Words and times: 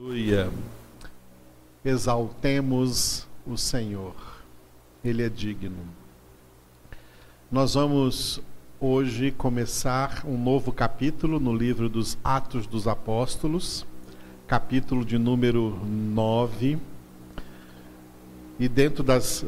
Aleluia. 0.00 0.48
Exaltemos 1.84 3.26
o 3.44 3.56
Senhor. 3.56 4.14
Ele 5.02 5.24
é 5.24 5.28
digno. 5.28 5.74
Nós 7.50 7.74
vamos 7.74 8.40
hoje 8.78 9.32
começar 9.32 10.22
um 10.24 10.40
novo 10.40 10.70
capítulo 10.70 11.40
no 11.40 11.52
livro 11.52 11.88
dos 11.88 12.16
Atos 12.22 12.64
dos 12.64 12.86
Apóstolos, 12.86 13.84
capítulo 14.46 15.04
de 15.04 15.18
número 15.18 15.76
9. 15.84 16.78
E 18.56 18.68
dentro 18.68 19.02
das 19.02 19.44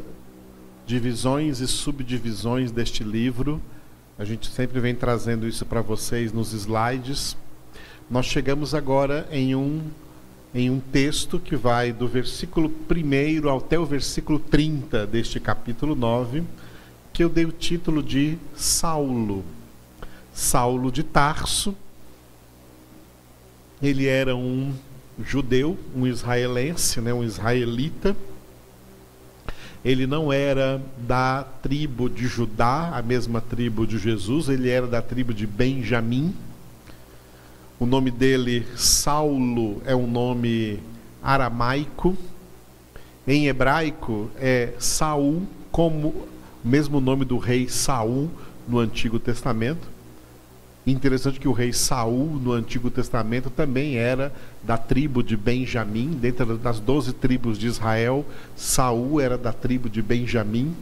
divisões 0.85 1.61
e 1.61 1.67
subdivisões 1.67 2.71
deste 2.71 3.05
livro, 3.05 3.61
a 4.19 4.25
gente 4.25 4.49
sempre 4.49 4.81
vem 4.81 4.95
trazendo 4.95 5.47
isso 5.47 5.65
para 5.65 5.81
vocês 5.81 6.33
nos 6.33 6.51
slides. 6.51 7.37
Nós 8.09 8.25
chegamos 8.25 8.75
agora 8.75 9.25
em 9.31 9.55
um 9.55 9.81
em 10.53 10.69
um 10.69 10.79
texto 10.79 11.39
que 11.39 11.55
vai 11.55 11.93
do 11.93 12.07
versículo 12.07 12.71
1 12.89 13.57
até 13.57 13.79
o 13.79 13.85
versículo 13.85 14.37
30 14.37 15.07
deste 15.07 15.39
capítulo 15.39 15.95
9, 15.95 16.43
que 17.13 17.23
eu 17.23 17.29
dei 17.29 17.45
o 17.45 17.51
título 17.51 18.03
de 18.03 18.37
Saulo. 18.55 19.45
Saulo 20.33 20.91
de 20.91 21.03
Tarso. 21.03 21.75
Ele 23.81 24.07
era 24.07 24.35
um 24.35 24.73
judeu, 25.23 25.77
um 25.95 26.05
israelense, 26.05 26.99
né, 26.99 27.13
um 27.13 27.23
israelita. 27.23 28.15
Ele 29.83 30.05
não 30.05 30.31
era 30.31 30.81
da 30.97 31.43
tribo 31.63 32.07
de 32.07 32.27
Judá, 32.27 32.91
a 32.93 33.01
mesma 33.01 33.41
tribo 33.41 33.87
de 33.87 33.97
Jesus, 33.97 34.47
ele 34.47 34.69
era 34.69 34.85
da 34.85 35.01
tribo 35.01 35.33
de 35.33 35.47
Benjamim 35.47 36.35
o 37.81 37.85
nome 37.87 38.11
dele, 38.11 38.63
Saulo, 38.75 39.81
é 39.87 39.95
um 39.95 40.05
nome 40.05 40.79
aramaico. 41.19 42.15
Em 43.27 43.47
hebraico 43.47 44.29
é 44.39 44.73
Saul, 44.77 45.47
como 45.71 46.09
o 46.09 46.27
mesmo 46.63 47.01
nome 47.01 47.25
do 47.25 47.39
rei 47.39 47.67
Saul 47.67 48.29
no 48.67 48.77
Antigo 48.77 49.17
Testamento. 49.17 49.89
Interessante 50.85 51.39
que 51.39 51.47
o 51.47 51.53
rei 51.53 51.73
Saul 51.73 52.39
no 52.39 52.51
Antigo 52.51 52.91
Testamento 52.91 53.49
também 53.49 53.95
era 53.95 54.31
da 54.61 54.77
tribo 54.77 55.23
de 55.23 55.35
Benjamim, 55.35 56.11
dentro 56.11 56.59
das 56.59 56.79
doze 56.79 57.13
tribos 57.13 57.57
de 57.57 57.65
Israel, 57.65 58.23
Saul 58.55 59.19
era 59.19 59.39
da 59.39 59.51
tribo 59.51 59.89
de 59.89 60.03
Benjamim. 60.03 60.75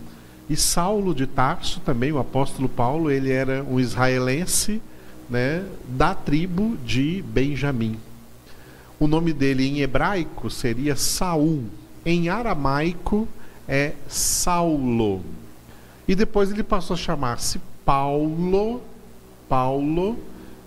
E 0.49 0.55
Saulo 0.57 1.15
de 1.15 1.25
Tarso, 1.25 1.79
também 1.79 2.11
o 2.11 2.19
apóstolo 2.19 2.67
Paulo, 2.67 3.09
ele 3.09 3.31
era 3.31 3.63
um 3.63 3.79
israelense 3.79 4.81
né, 5.29 5.65
da 5.87 6.15
tribo 6.15 6.77
de 6.85 7.23
Benjamim. 7.27 7.97
O 8.99 9.07
nome 9.07 9.31
dele 9.31 9.67
em 9.67 9.81
hebraico 9.81 10.49
seria 10.49 10.95
Saul, 10.95 11.65
em 12.05 12.29
aramaico 12.29 13.27
é 13.67 13.93
Saulo. 14.07 15.21
E 16.07 16.15
depois 16.15 16.51
ele 16.51 16.63
passou 16.63 16.95
a 16.95 16.97
chamar-se 16.97 17.61
Paulo, 17.85 18.81
Paulo, 19.47 20.17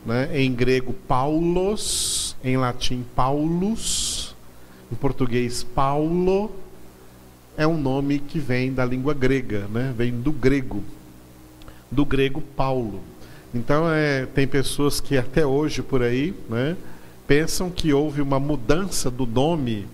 né, 0.07 0.29
em 0.33 0.55
grego 0.55 0.93
Paulos, 0.93 2.37
em 2.43 2.57
latim 2.57 3.05
Paulus, 3.15 4.35
em 4.91 4.95
português 4.95 5.63
Paulo, 5.63 6.51
é 7.57 7.67
um 7.67 7.77
nome 7.77 8.19
que 8.19 8.39
vem 8.39 8.73
da 8.73 8.85
língua 8.85 9.13
grega, 9.13 9.67
né, 9.69 9.93
vem 9.97 10.13
do 10.13 10.33
grego, 10.33 10.83
do 11.91 12.05
grego 12.05 12.41
Paulo. 12.41 13.01
Então, 13.55 13.91
é, 13.91 14.27
tem 14.27 14.47
pessoas 14.47 15.01
que 15.01 15.17
até 15.17 15.45
hoje 15.45 15.83
por 15.83 16.03
aí 16.03 16.35
né, 16.49 16.77
pensam 17.27 17.71
que 17.71 17.93
houve 17.93 18.23
uma 18.23 18.41
mudança 18.41 19.11
do 19.11 19.27
nome 19.27 19.87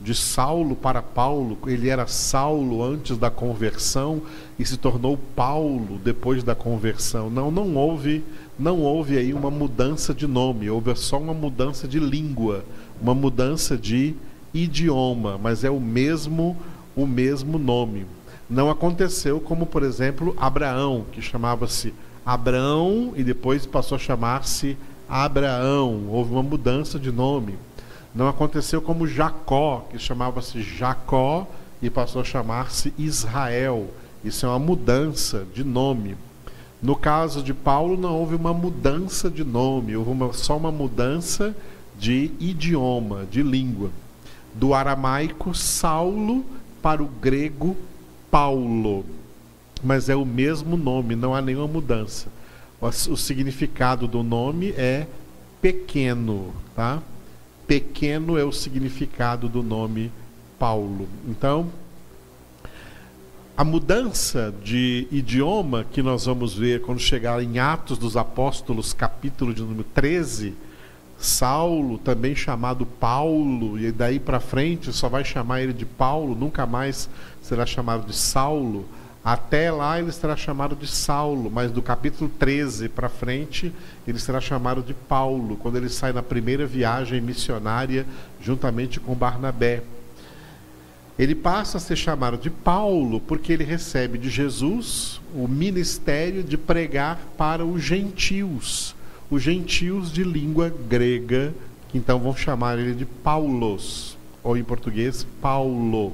de 0.00 0.14
Saulo 0.14 0.76
para 0.76 1.00
Paulo. 1.00 1.58
Ele 1.66 1.88
era 1.88 2.06
Saulo 2.06 2.82
antes 2.82 3.16
da 3.16 3.30
conversão 3.30 4.20
e 4.58 4.64
se 4.64 4.76
tornou 4.76 5.18
Paulo 5.34 5.98
depois 6.04 6.44
da 6.44 6.54
conversão. 6.54 7.30
Não, 7.30 7.50
não 7.50 7.74
houve, 7.74 8.22
não 8.58 8.80
houve 8.80 9.16
aí 9.16 9.32
uma 9.32 9.50
mudança 9.50 10.12
de 10.12 10.26
nome. 10.26 10.68
Houve 10.68 10.94
só 10.94 11.18
uma 11.18 11.34
mudança 11.34 11.88
de 11.88 11.98
língua, 11.98 12.64
uma 13.00 13.14
mudança 13.14 13.76
de 13.76 14.14
idioma, 14.52 15.38
mas 15.42 15.64
é 15.64 15.70
o 15.70 15.80
mesmo, 15.80 16.56
o 16.94 17.06
mesmo 17.06 17.58
nome. 17.58 18.06
Não 18.48 18.70
aconteceu 18.70 19.40
como, 19.40 19.66
por 19.66 19.82
exemplo, 19.82 20.36
Abraão, 20.38 21.04
que 21.10 21.20
chamava-se 21.20 21.92
Abraão 22.26 23.12
e 23.14 23.22
depois 23.22 23.64
passou 23.64 23.94
a 23.94 24.00
chamar-se 24.00 24.76
Abraão. 25.08 26.08
Houve 26.08 26.32
uma 26.32 26.42
mudança 26.42 26.98
de 26.98 27.12
nome. 27.12 27.56
Não 28.12 28.26
aconteceu 28.26 28.82
como 28.82 29.06
Jacó, 29.06 29.86
que 29.88 29.96
chamava-se 29.96 30.60
Jacó 30.60 31.46
e 31.80 31.88
passou 31.88 32.22
a 32.22 32.24
chamar-se 32.24 32.92
Israel. 32.98 33.88
Isso 34.24 34.44
é 34.44 34.48
uma 34.48 34.58
mudança 34.58 35.46
de 35.54 35.62
nome. 35.62 36.16
No 36.82 36.96
caso 36.96 37.44
de 37.44 37.54
Paulo, 37.54 37.96
não 37.96 38.18
houve 38.18 38.34
uma 38.34 38.52
mudança 38.52 39.30
de 39.30 39.44
nome, 39.44 39.96
houve 39.96 40.10
uma, 40.10 40.32
só 40.32 40.56
uma 40.56 40.72
mudança 40.72 41.54
de 41.96 42.32
idioma, 42.40 43.24
de 43.30 43.40
língua. 43.40 43.90
Do 44.52 44.74
aramaico 44.74 45.54
Saulo 45.54 46.44
para 46.82 47.02
o 47.02 47.06
grego 47.06 47.76
Paulo 48.30 49.04
mas 49.82 50.08
é 50.08 50.16
o 50.16 50.24
mesmo 50.24 50.76
nome, 50.76 51.14
não 51.16 51.34
há 51.34 51.40
nenhuma 51.40 51.66
mudança. 51.66 52.28
O, 52.80 53.16
significado 53.16 54.06
do 54.06 54.22
nome 54.22 54.70
é 54.76 55.06
pequeno, 55.60 56.52
tá? 56.74 57.02
Pequeno 57.66 58.38
é 58.38 58.44
o 58.44 58.52
significado 58.52 59.48
do 59.48 59.62
nome 59.62 60.12
Paulo. 60.58 61.08
Então, 61.26 61.70
a 63.56 63.64
mudança 63.64 64.54
de 64.62 65.08
idioma 65.10 65.86
que 65.90 66.02
nós 66.02 66.26
vamos 66.26 66.54
ver 66.54 66.82
quando 66.82 67.00
chegar 67.00 67.42
em 67.42 67.58
Atos 67.58 67.96
dos 67.96 68.16
Apóstolos, 68.16 68.92
capítulo 68.92 69.54
de 69.54 69.62
número 69.62 69.84
13, 69.94 70.54
Saulo, 71.18 71.96
também 71.96 72.36
chamado 72.36 72.84
Paulo, 72.84 73.78
e 73.78 73.90
daí 73.90 74.20
para 74.20 74.38
frente 74.38 74.92
só 74.92 75.08
vai 75.08 75.24
chamar 75.24 75.62
ele 75.62 75.72
de 75.72 75.86
Paulo, 75.86 76.34
nunca 76.34 76.66
mais 76.66 77.08
será 77.40 77.64
chamado 77.64 78.06
de 78.06 78.14
Saulo. 78.14 78.84
Até 79.26 79.72
lá 79.72 79.98
ele 79.98 80.12
será 80.12 80.36
chamado 80.36 80.76
de 80.76 80.86
Saulo, 80.86 81.50
mas 81.50 81.72
do 81.72 81.82
capítulo 81.82 82.30
13 82.38 82.88
para 82.88 83.08
frente 83.08 83.72
ele 84.06 84.20
será 84.20 84.40
chamado 84.40 84.84
de 84.84 84.94
Paulo, 84.94 85.56
quando 85.56 85.74
ele 85.74 85.88
sai 85.88 86.12
na 86.12 86.22
primeira 86.22 86.64
viagem 86.64 87.20
missionária 87.20 88.06
juntamente 88.40 89.00
com 89.00 89.16
Barnabé. 89.16 89.82
Ele 91.18 91.34
passa 91.34 91.78
a 91.78 91.80
ser 91.80 91.96
chamado 91.96 92.38
de 92.38 92.48
Paulo 92.48 93.18
porque 93.18 93.52
ele 93.52 93.64
recebe 93.64 94.16
de 94.16 94.30
Jesus 94.30 95.20
o 95.34 95.48
ministério 95.48 96.44
de 96.44 96.56
pregar 96.56 97.18
para 97.36 97.66
os 97.66 97.82
gentios, 97.82 98.94
os 99.28 99.42
gentios 99.42 100.12
de 100.12 100.22
língua 100.22 100.72
grega, 100.88 101.52
que 101.88 101.98
então 101.98 102.20
vão 102.20 102.36
chamar 102.36 102.78
ele 102.78 102.94
de 102.94 103.04
Paulos, 103.04 104.16
ou 104.40 104.56
em 104.56 104.62
português, 104.62 105.26
Paulo 105.42 106.12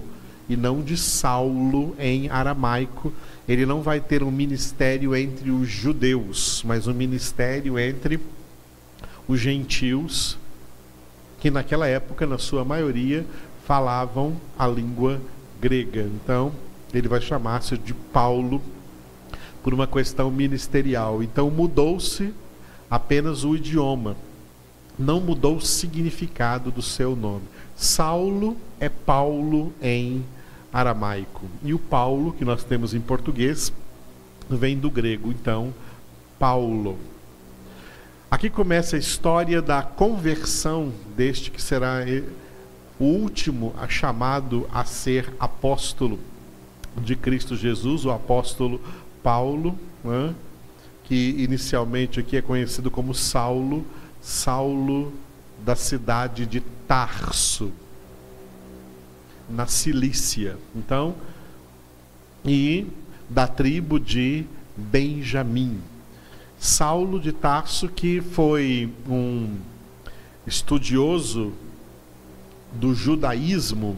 e 0.48 0.56
não 0.56 0.82
de 0.82 0.96
Saulo 0.96 1.94
em 1.98 2.28
aramaico. 2.28 3.12
Ele 3.48 3.66
não 3.66 3.82
vai 3.82 4.00
ter 4.00 4.22
um 4.22 4.30
ministério 4.30 5.14
entre 5.14 5.50
os 5.50 5.68
judeus, 5.68 6.62
mas 6.66 6.86
um 6.86 6.94
ministério 6.94 7.78
entre 7.78 8.20
os 9.26 9.40
gentios, 9.40 10.38
que 11.40 11.50
naquela 11.50 11.86
época, 11.86 12.26
na 12.26 12.38
sua 12.38 12.64
maioria, 12.64 13.24
falavam 13.66 14.36
a 14.58 14.66
língua 14.66 15.20
grega. 15.60 16.02
Então, 16.02 16.52
ele 16.92 17.08
vai 17.08 17.20
chamar-se 17.20 17.76
de 17.78 17.94
Paulo 17.94 18.60
por 19.62 19.72
uma 19.72 19.86
questão 19.86 20.30
ministerial. 20.30 21.22
Então, 21.22 21.50
mudou-se 21.50 22.34
apenas 22.90 23.44
o 23.44 23.56
idioma, 23.56 24.16
não 24.98 25.20
mudou 25.20 25.56
o 25.56 25.60
significado 25.60 26.70
do 26.70 26.82
seu 26.82 27.16
nome. 27.16 27.44
Saulo 27.74 28.56
é 28.78 28.88
Paulo 28.88 29.72
em 29.80 30.24
aramaico. 30.72 31.46
E 31.62 31.74
o 31.74 31.78
Paulo, 31.78 32.32
que 32.32 32.44
nós 32.44 32.64
temos 32.64 32.94
em 32.94 33.00
português, 33.00 33.72
vem 34.48 34.78
do 34.78 34.90
grego, 34.90 35.30
então, 35.30 35.72
Paulo. 36.38 36.98
Aqui 38.30 38.48
começa 38.48 38.96
a 38.96 38.98
história 38.98 39.60
da 39.60 39.82
conversão 39.82 40.92
deste 41.16 41.50
que 41.50 41.60
será 41.60 41.98
o 42.98 43.04
último 43.04 43.74
a 43.78 43.88
chamado 43.88 44.66
a 44.72 44.84
ser 44.84 45.32
apóstolo 45.38 46.18
de 46.96 47.14
Cristo 47.14 47.54
Jesus, 47.56 48.04
o 48.04 48.10
apóstolo 48.10 48.80
Paulo, 49.22 49.78
né? 50.02 50.34
que 51.04 51.36
inicialmente 51.38 52.20
aqui 52.20 52.36
é 52.36 52.42
conhecido 52.42 52.90
como 52.90 53.14
Saulo, 53.14 53.84
Saulo 54.20 55.12
da 55.64 55.76
cidade 55.76 56.46
de 56.46 56.60
Tarso 56.60 57.72
na 59.48 59.66
Cilícia. 59.66 60.56
Então, 60.74 61.14
e 62.44 62.86
da 63.28 63.46
tribo 63.46 63.98
de 63.98 64.44
Benjamim. 64.76 65.80
Saulo 66.58 67.18
de 67.18 67.32
Tarso, 67.32 67.88
que 67.88 68.20
foi 68.20 68.92
um 69.08 69.56
estudioso 70.46 71.52
do 72.72 72.94
judaísmo, 72.94 73.96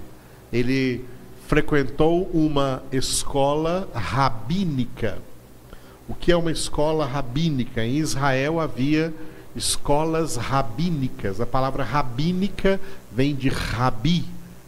ele 0.52 1.04
frequentou 1.46 2.30
uma 2.32 2.82
escola 2.90 3.88
rabínica. 3.94 5.18
O 6.08 6.14
que 6.14 6.32
é 6.32 6.36
uma 6.36 6.50
escola 6.50 7.06
rabínica? 7.06 7.84
Em 7.84 7.96
Israel 7.96 8.60
havia 8.60 9.12
escolas 9.54 10.36
rabínicas. 10.36 11.40
A 11.40 11.46
palavra 11.46 11.84
rabínica 11.84 12.80
vem 13.12 13.34
de 13.34 13.48
rabi. 13.48 14.24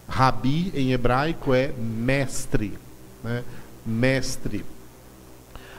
Rabi 0.08 0.72
em 0.74 0.92
hebraico 0.92 1.52
é 1.54 1.72
mestre. 1.78 2.78
Né? 3.22 3.42
Mestre. 3.84 4.64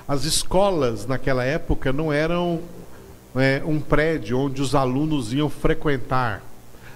As 0.07 0.23
escolas 0.23 1.05
naquela 1.05 1.43
época 1.43 1.91
não 1.91 2.11
eram 2.11 2.61
é, 3.35 3.61
um 3.65 3.79
prédio 3.79 4.39
onde 4.39 4.61
os 4.61 4.73
alunos 4.73 5.33
iam 5.33 5.49
frequentar. 5.49 6.41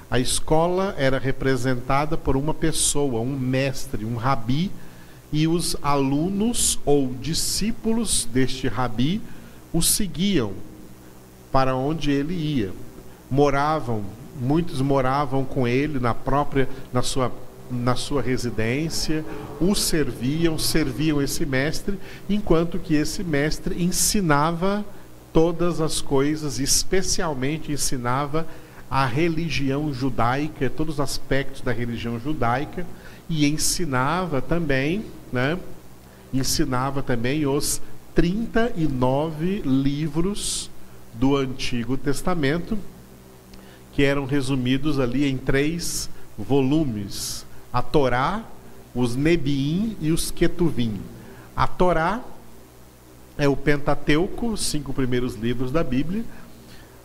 A 0.10 0.20
escola 0.20 0.94
era 0.98 1.18
representada 1.18 2.18
por 2.18 2.36
uma 2.36 2.54
pessoa, 2.54 3.22
um 3.22 3.38
mestre, 3.38 4.04
um 4.06 4.16
rabi, 4.16 4.72
e 5.32 5.48
os 5.48 5.78
alunos 5.82 6.80
ou 6.86 7.14
discípulos 7.14 8.28
deste 8.32 8.68
rabi 8.68 9.22
o 9.72 9.82
seguiam 9.82 10.52
para 11.52 11.76
onde 11.76 12.12
ele 12.12 12.34
ia. 12.34 12.74
Moravam, 13.30 14.04
muitos 14.40 14.82
moravam 14.82 15.44
com 15.44 15.68
ele 15.68 16.00
na 16.00 16.14
própria 16.14 16.68
na 16.94 17.02
sua 17.02 17.32
na 17.72 17.96
sua 17.96 18.22
residência, 18.22 19.24
o 19.60 19.74
serviam, 19.74 20.60
serviam 20.60 21.22
esse 21.22 21.46
mestre, 21.46 21.98
enquanto 22.30 22.78
que 22.78 22.94
esse 22.94 23.24
mestre 23.24 23.82
ensinava 23.82 24.84
todas 25.32 25.80
as 25.80 26.02
coisas, 26.02 26.60
especialmente 26.60 27.72
ensinava 27.72 28.46
a 28.90 29.06
religião 29.06 29.94
judaica, 29.94 30.70
todos 30.70 30.96
os 30.96 31.00
aspectos 31.00 31.62
da 31.62 31.72
religião 31.72 32.20
judaica, 32.20 32.86
e 33.30 33.46
ensinava 33.46 34.42
também, 34.42 35.06
né? 35.32 35.58
Ensinava 36.34 37.02
também 37.02 37.46
os 37.48 37.82
39 38.14 39.62
livros 39.64 40.70
do 41.14 41.38
Antigo 41.38 41.96
Testamento, 41.96 42.78
que 43.92 44.04
eram 44.04 44.26
resumidos 44.26 45.00
ali 45.00 45.28
em 45.28 45.38
três 45.38 46.10
volumes: 46.38 47.46
a 47.72 47.82
Torá, 47.82 48.44
os 48.94 49.16
Nebiim 49.16 49.96
e 50.02 50.12
os 50.12 50.32
Ketuvim. 50.32 51.00
A 51.56 51.68
Torá 51.68 52.22
é 53.38 53.48
o 53.48 53.56
Pentateuco, 53.56 54.48
os 54.48 54.62
cinco 54.62 54.94
primeiros 54.94 55.36
livros 55.36 55.72
da 55.72 55.84
Bíblia. 55.84 56.24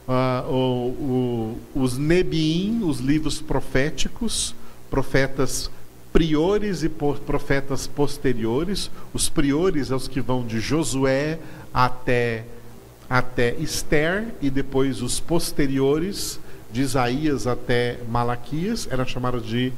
Uh, 0.08 0.52
o, 0.52 1.58
o, 1.74 1.82
os 1.82 1.98
Nebiim, 1.98 2.82
os 2.84 3.00
livros 3.00 3.40
proféticos, 3.40 4.54
profetas 4.88 5.70
priores 6.12 6.82
e 6.82 6.88
profetas 6.88 7.86
posteriores. 7.86 8.90
Os 9.12 9.28
priores 9.28 9.88
são 9.88 9.98
os 9.98 10.08
que 10.08 10.20
vão 10.20 10.46
de 10.46 10.60
Josué 10.60 11.38
até, 11.74 12.44
até 13.10 13.54
Esther, 13.56 14.28
e 14.40 14.48
depois 14.48 15.02
os 15.02 15.20
posteriores, 15.20 16.40
de 16.76 16.82
Isaías 16.82 17.46
até 17.46 17.98
Malaquias, 18.06 18.86
eram 18.90 19.06
chamados 19.06 19.46
de, 19.46 19.72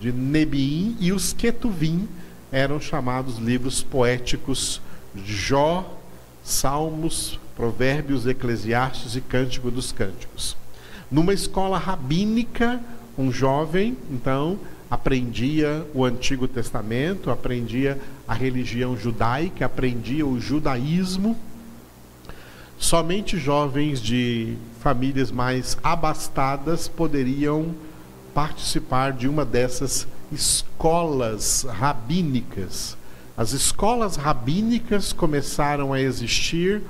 de 0.00 0.10
Nebiim, 0.10 0.96
e 0.98 1.12
os 1.12 1.34
Ketuvim 1.34 2.08
eram 2.50 2.80
chamados 2.80 3.36
livros 3.36 3.82
poéticos 3.82 4.80
Jó, 5.14 5.98
Salmos, 6.42 7.38
Provérbios, 7.54 8.26
Eclesiastes 8.26 9.16
e 9.16 9.20
Cântico 9.20 9.70
dos 9.70 9.92
Cânticos. 9.92 10.56
Numa 11.10 11.34
escola 11.34 11.76
rabínica, 11.76 12.80
um 13.18 13.30
jovem, 13.30 13.94
então, 14.10 14.58
aprendia 14.90 15.86
o 15.92 16.06
Antigo 16.06 16.48
Testamento, 16.48 17.30
aprendia 17.30 18.00
a 18.26 18.32
religião 18.32 18.96
judaica, 18.96 19.66
aprendia 19.66 20.26
o 20.26 20.40
judaísmo. 20.40 21.38
Somente 22.78 23.36
jovens 23.36 24.00
de 24.00 24.56
famílias 24.80 25.30
mais 25.30 25.78
abastadas 25.82 26.88
poderiam 26.88 27.74
participar 28.34 29.12
de 29.12 29.28
uma 29.28 29.44
dessas 29.44 30.06
escolas 30.32 31.64
rabínicas 31.68 32.98
as 33.40 33.54
escolas 33.54 34.16
rabínicas 34.16 35.14
começaram 35.14 35.94
a 35.94 36.00
existir 36.02 36.82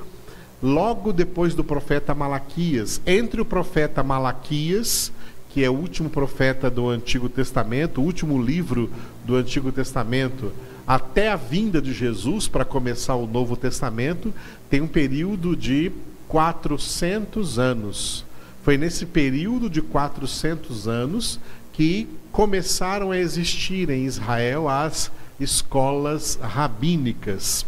logo 0.60 1.12
depois 1.12 1.54
do 1.54 1.62
profeta 1.62 2.12
Malaquias. 2.12 3.00
Entre 3.06 3.40
o 3.40 3.44
profeta 3.44 4.02
Malaquias, 4.02 5.12
que 5.50 5.62
é 5.62 5.70
o 5.70 5.74
último 5.74 6.10
profeta 6.10 6.68
do 6.68 6.88
Antigo 6.88 7.28
Testamento, 7.28 8.00
o 8.00 8.04
último 8.04 8.42
livro 8.42 8.90
do 9.24 9.36
Antigo 9.36 9.70
Testamento, 9.70 10.50
até 10.84 11.30
a 11.30 11.36
vinda 11.36 11.80
de 11.80 11.92
Jesus 11.92 12.48
para 12.48 12.64
começar 12.64 13.14
o 13.14 13.28
Novo 13.28 13.56
Testamento, 13.56 14.34
tem 14.68 14.80
um 14.80 14.88
período 14.88 15.54
de 15.54 15.92
400 16.30 17.58
anos. 17.58 18.24
Foi 18.62 18.78
nesse 18.78 19.04
período 19.04 19.68
de 19.68 19.82
400 19.82 20.86
anos 20.86 21.40
que 21.72 22.08
começaram 22.30 23.10
a 23.10 23.18
existir 23.18 23.90
em 23.90 24.04
Israel 24.04 24.68
as 24.68 25.10
escolas 25.40 26.38
rabínicas. 26.40 27.66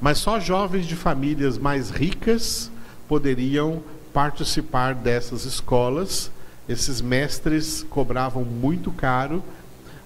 Mas 0.00 0.16
só 0.16 0.40
jovens 0.40 0.86
de 0.86 0.96
famílias 0.96 1.58
mais 1.58 1.90
ricas 1.90 2.70
poderiam 3.06 3.82
participar 4.14 4.94
dessas 4.94 5.44
escolas. 5.44 6.30
Esses 6.66 7.02
mestres 7.02 7.84
cobravam 7.90 8.44
muito 8.44 8.90
caro. 8.90 9.44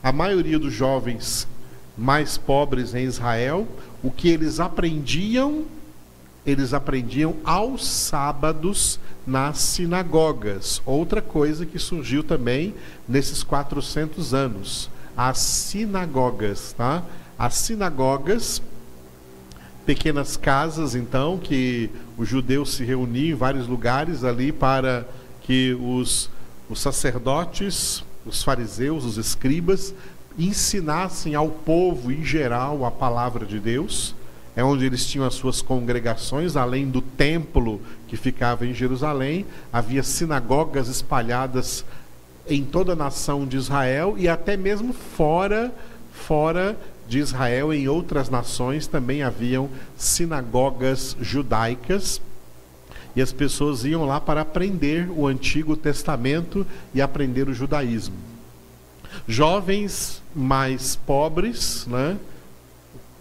A 0.03 0.11
maioria 0.11 0.59
dos 0.59 0.73
jovens 0.73 1.47
mais 1.97 2.37
pobres 2.37 2.93
em 2.93 3.05
Israel, 3.05 3.69
o 4.03 4.11
que 4.11 4.29
eles 4.29 4.59
aprendiam, 4.59 5.65
eles 6.45 6.75
aprendiam 6.75 7.37
aos 7.45 7.87
sábados 7.87 8.99
nas 9.27 9.59
sinagogas. 9.59 10.83
Outra 10.85 11.23
coisa 11.23 11.65
que 11.65 11.79
surgiu 11.79 12.23
também 12.25 12.75
nesses 13.09 13.43
400 13.43 14.35
anos 14.35 14.91
as 15.17 15.39
sinagogas, 15.39 16.73
tá? 16.73 17.03
As 17.39 17.55
sinagogas, 17.55 18.63
pequenas 19.85 20.37
casas, 20.37 20.95
então, 20.95 21.39
que 21.39 21.91
os 22.17 22.29
judeus 22.29 22.75
se 22.75 22.85
reuniam 22.85 23.35
em 23.35 23.35
vários 23.35 23.67
lugares 23.67 24.25
ali 24.25 24.53
para 24.53 25.07
que 25.43 25.77
os, 25.81 26.31
os 26.69 26.81
sacerdotes, 26.81 28.05
os 28.25 28.43
fariseus, 28.43 29.05
os 29.05 29.17
escribas, 29.17 29.95
ensinassem 30.39 31.35
ao 31.35 31.49
povo 31.49 32.11
em 32.11 32.25
geral 32.25 32.85
a 32.85 32.91
palavra 32.91 33.45
de 33.45 33.59
Deus. 33.59 34.15
É 34.55 34.63
onde 34.63 34.85
eles 34.85 35.07
tinham 35.07 35.27
as 35.27 35.35
suas 35.35 35.63
congregações, 35.63 36.57
além 36.57 36.89
do 36.89 37.01
templo 37.01 37.81
que 38.07 38.17
ficava 38.17 38.67
em 38.67 38.75
Jerusalém, 38.75 39.47
havia 39.73 40.03
sinagogas 40.03 40.89
espalhadas 40.89 41.85
em 42.47 42.65
toda 42.65 42.93
a 42.93 42.97
nação 42.97 43.47
de 43.47 43.57
Israel 43.57 44.15
e 44.19 44.29
até 44.29 44.57
mesmo 44.57 44.93
fora, 44.93 45.73
fora 46.13 46.77
de 47.09 47.19
Israel, 47.19 47.73
em 47.73 47.89
outras 47.89 48.29
nações 48.29 48.87
também 48.87 49.23
haviam 49.23 49.71
sinagogas 49.97 51.17
judaicas. 51.21 52.21
E 53.15 53.21
as 53.21 53.33
pessoas 53.33 53.85
iam 53.85 54.07
lá 54.07 54.21
para 54.21 54.41
aprender 54.41 55.11
o 55.11 55.27
Antigo 55.27 55.77
Testamento 55.77 56.67
e 56.95 57.01
aprender 57.01 57.49
o 57.49 57.55
judaísmo. 57.55 58.15
Jovens 59.29 60.23
mais 60.35 60.97
pobres, 60.97 61.87
né? 61.87 62.17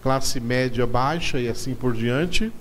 Classe 0.02 0.40
média 0.40 0.86
baixa 0.86 1.40
e 1.40 1.48
assim 1.48 1.74
por 1.74 1.94
diante, 1.94 2.52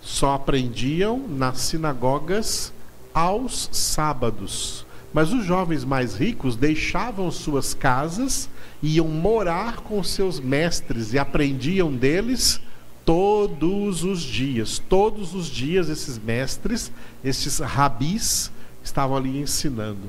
só 0.00 0.34
aprendiam 0.34 1.18
nas 1.28 1.58
sinagogas 1.58 2.72
aos 3.12 3.68
sábados. 3.72 4.86
Mas 5.12 5.32
os 5.32 5.44
jovens 5.44 5.84
mais 5.84 6.14
ricos 6.14 6.56
deixavam 6.56 7.30
suas 7.30 7.74
casas, 7.74 8.48
iam 8.82 9.08
morar 9.08 9.78
com 9.78 10.02
seus 10.02 10.38
mestres 10.38 11.12
e 11.12 11.18
aprendiam 11.18 11.92
deles 11.92 12.60
todos 13.04 14.04
os 14.04 14.20
dias. 14.20 14.78
Todos 14.78 15.34
os 15.34 15.46
dias 15.46 15.88
esses 15.88 16.18
mestres, 16.18 16.92
esses 17.24 17.58
rabis, 17.58 18.50
estavam 18.84 19.16
ali 19.16 19.40
ensinando. 19.40 20.08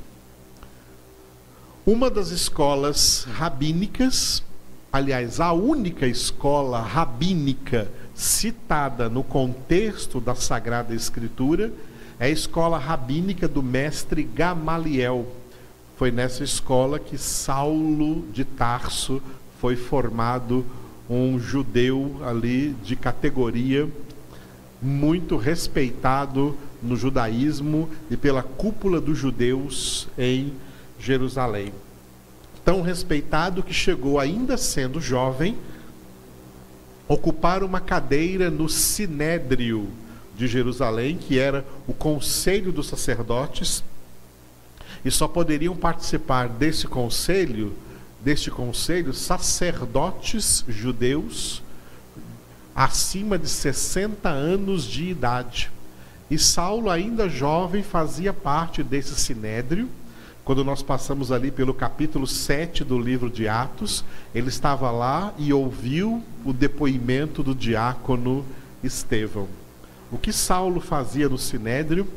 Uma 1.85 2.09
das 2.09 2.29
escolas 2.29 3.25
rabínicas, 3.31 4.43
aliás, 4.91 5.39
a 5.39 5.51
única 5.53 6.07
escola 6.07 6.81
rabínica 6.81 7.89
citada 8.15 9.07
no 9.07 9.23
contexto 9.23 10.19
da 10.19 10.35
Sagrada 10.35 10.93
Escritura, 10.93 11.71
é 12.19 12.25
a 12.25 12.29
escola 12.29 12.77
rabínica 12.77 13.47
do 13.47 13.63
mestre 13.63 14.23
Gamaliel. 14.23 15.25
Foi 15.95 16.11
nessa 16.11 16.43
escola 16.43 16.99
que 16.99 17.17
Saulo 17.17 18.25
de 18.33 18.43
Tarso 18.43 19.21
foi 19.59 19.75
formado 19.75 20.65
um 21.09 21.39
judeu 21.39 22.17
ali 22.25 22.75
de 22.83 22.95
categoria 22.95 23.89
muito 24.81 25.37
respeitado 25.37 26.57
no 26.81 26.95
judaísmo 26.95 27.89
e 28.09 28.15
pela 28.15 28.43
cúpula 28.43 29.01
dos 29.01 29.17
judeus 29.17 30.07
em 30.17 30.53
Jerusalém. 30.99 31.73
Tão 32.69 32.83
respeitado 32.83 33.63
que 33.63 33.73
chegou, 33.73 34.19
ainda 34.19 34.55
sendo 34.55 35.01
jovem, 35.01 35.57
ocupar 37.07 37.63
uma 37.63 37.81
cadeira 37.81 38.51
no 38.51 38.69
Sinédrio 38.69 39.89
de 40.37 40.47
Jerusalém, 40.47 41.17
que 41.17 41.39
era 41.39 41.65
o 41.87 41.93
conselho 41.95 42.71
dos 42.71 42.85
sacerdotes, 42.85 43.83
e 45.03 45.09
só 45.09 45.27
poderiam 45.27 45.75
participar 45.75 46.47
desse 46.47 46.85
conselho, 46.85 47.75
deste 48.21 48.51
conselho, 48.51 49.15
sacerdotes 49.15 50.63
judeus 50.67 51.63
acima 52.75 53.39
de 53.39 53.49
60 53.49 54.29
anos 54.29 54.83
de 54.83 55.09
idade. 55.09 55.71
E 56.29 56.37
Saulo, 56.37 56.91
ainda 56.91 57.27
jovem, 57.27 57.81
fazia 57.81 58.31
parte 58.31 58.83
desse 58.83 59.15
sinédrio. 59.15 59.89
Quando 60.49 60.63
nós 60.63 60.81
passamos 60.81 61.31
ali 61.31 61.51
pelo 61.51 61.75
capítulo 61.75 62.25
7 62.25 62.83
do 62.83 62.97
livro 62.97 63.29
de 63.29 63.47
Atos, 63.47 64.03
ele 64.33 64.49
estava 64.49 64.89
lá 64.89 65.31
e 65.37 65.53
ouviu 65.53 66.23
o 66.43 66.51
depoimento 66.51 67.43
do 67.43 67.53
diácono 67.53 68.43
Estevão. 68.83 69.47
O 70.11 70.17
que 70.17 70.33
Saulo 70.33 70.81
fazia 70.81 71.29
no 71.29 71.37
sinédrio? 71.37 72.07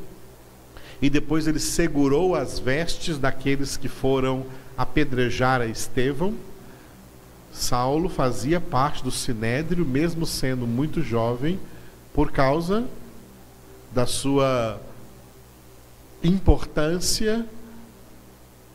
E 1.03 1.11
depois 1.11 1.47
ele 1.47 1.59
segurou 1.59 2.35
as 2.35 2.59
vestes 2.59 3.19
daqueles 3.19 3.77
que 3.77 3.87
foram 3.87 4.47
apedrejar 4.79 5.61
a 5.61 5.67
Estevão. 5.67 6.33
Saulo 7.53 8.09
fazia 8.09 8.59
parte 8.59 9.05
do 9.05 9.11
sinédrio, 9.11 9.85
mesmo 9.85 10.25
sendo 10.25 10.67
muito 10.67 11.03
jovem, 11.03 11.61
por 12.15 12.33
causa 12.33 12.87
da 13.93 14.07
sua 14.07 14.81
importância 16.25 17.47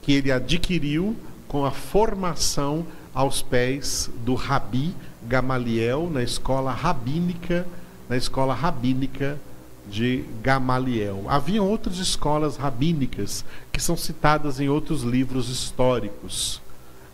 que 0.07 0.13
ele 0.13 0.31
adquiriu 0.31 1.17
com 1.49 1.65
a 1.65 1.71
formação 1.71 2.87
aos 3.13 3.41
pés 3.41 4.09
do 4.23 4.35
Rabi 4.35 4.95
Gamaliel 5.27 6.09
na 6.09 6.23
escola 6.23 6.71
rabínica, 6.71 7.67
na 8.07 8.15
escola 8.15 8.53
rabínica 8.53 9.37
de 9.85 10.23
Gamaliel. 10.41 11.25
Havia 11.27 11.61
outras 11.61 11.97
escolas 11.97 12.55
rabínicas 12.55 13.43
que 13.69 13.83
são 13.83 13.97
citadas 13.97 14.61
em 14.61 14.69
outros 14.69 15.03
livros 15.03 15.49
históricos. 15.49 16.61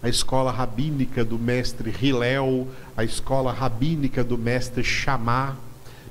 A 0.03 0.07
escola 0.07 0.51
rabínica 0.51 1.25
do 1.25 1.39
mestre 1.39 1.91
Hillel, 1.99 2.67
a 2.95 3.03
escola 3.03 3.51
rabínica 3.51 4.23
do 4.23 4.37
mestre 4.37 4.83
Shammah, 4.83 5.57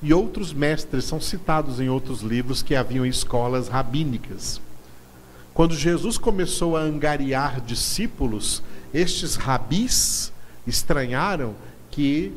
e 0.02 0.12
outros 0.12 0.52
mestres 0.52 1.04
são 1.04 1.20
citados 1.20 1.78
em 1.78 1.88
outros 1.88 2.22
livros 2.22 2.60
que 2.60 2.74
haviam 2.74 3.06
escolas 3.06 3.68
rabínicas. 3.68 4.60
Quando 5.54 5.75
Jesus 5.75 6.16
começou 6.16 6.76
a 6.76 6.80
angariar 6.80 7.61
discípulos, 7.61 8.62
estes 8.92 9.37
rabis 9.37 10.32
estranharam 10.66 11.54
que 11.90 12.32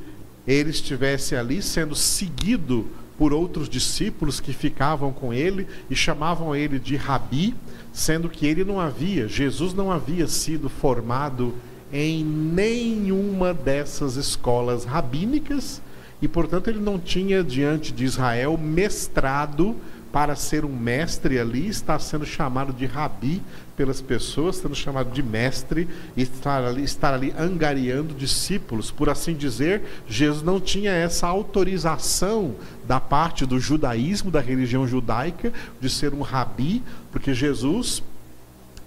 ele 0.46 0.70
estivesse 0.70 1.36
ali 1.36 1.62
sendo 1.62 1.96
seguido 1.96 2.88
por 3.18 3.32
outros 3.32 3.70
discípulos 3.70 4.40
que 4.40 4.52
ficavam 4.52 5.14
com 5.14 5.34
ele 5.34 5.66
e 5.90 5.96
chamavam 5.96 6.56
ele 6.56 6.78
de 6.78 6.98
rabi, 6.98 7.56
sendo 7.94 8.28
que 8.28 8.46
ele 8.46 8.66
não 8.66 8.80
havia, 8.80 9.28
Jesus 9.28 9.74
não 9.74 9.90
havia 9.92 10.28
sido 10.28 10.68
formado 10.68 11.54
em 11.94 12.24
nenhuma 12.24 13.54
dessas 13.54 14.18
escolas 14.18 14.84
rabínicas 14.84 15.82
e, 16.22 16.28
portanto, 16.28 16.70
ele 16.70 16.80
não 16.80 17.00
tinha 17.00 17.44
diante 17.44 17.94
de 17.94 18.04
Israel 18.04 18.58
mestrado 18.58 19.76
para 20.16 20.34
ser 20.34 20.64
um 20.64 20.74
mestre 20.74 21.38
ali, 21.38 21.68
está 21.68 22.00
sendo 22.00 22.26
chamado 22.26 22.72
de 22.72 22.86
rabi 22.86 23.42
pelas 23.76 24.00
pessoas, 24.00 24.56
sendo 24.56 24.74
chamado 24.74 25.12
de 25.12 25.22
mestre, 25.22 25.90
e 26.16 26.22
estar 26.22 26.64
ali, 26.64 26.86
estar 26.86 27.14
ali 27.14 27.34
angariando 27.38 28.14
discípulos. 28.14 28.90
Por 28.90 29.10
assim 29.10 29.34
dizer, 29.34 29.82
Jesus 30.08 30.42
não 30.42 30.58
tinha 30.58 30.94
essa 30.94 31.28
autorização 31.28 32.56
da 32.88 32.98
parte 32.98 33.46
do 33.46 33.60
judaísmo, 33.60 34.32
da 34.32 34.40
religião 34.40 34.88
judaica, 34.88 35.52
de 35.82 35.90
ser 35.90 36.14
um 36.14 36.22
rabi, 36.22 36.82
porque 37.12 37.34
Jesus 37.34 38.02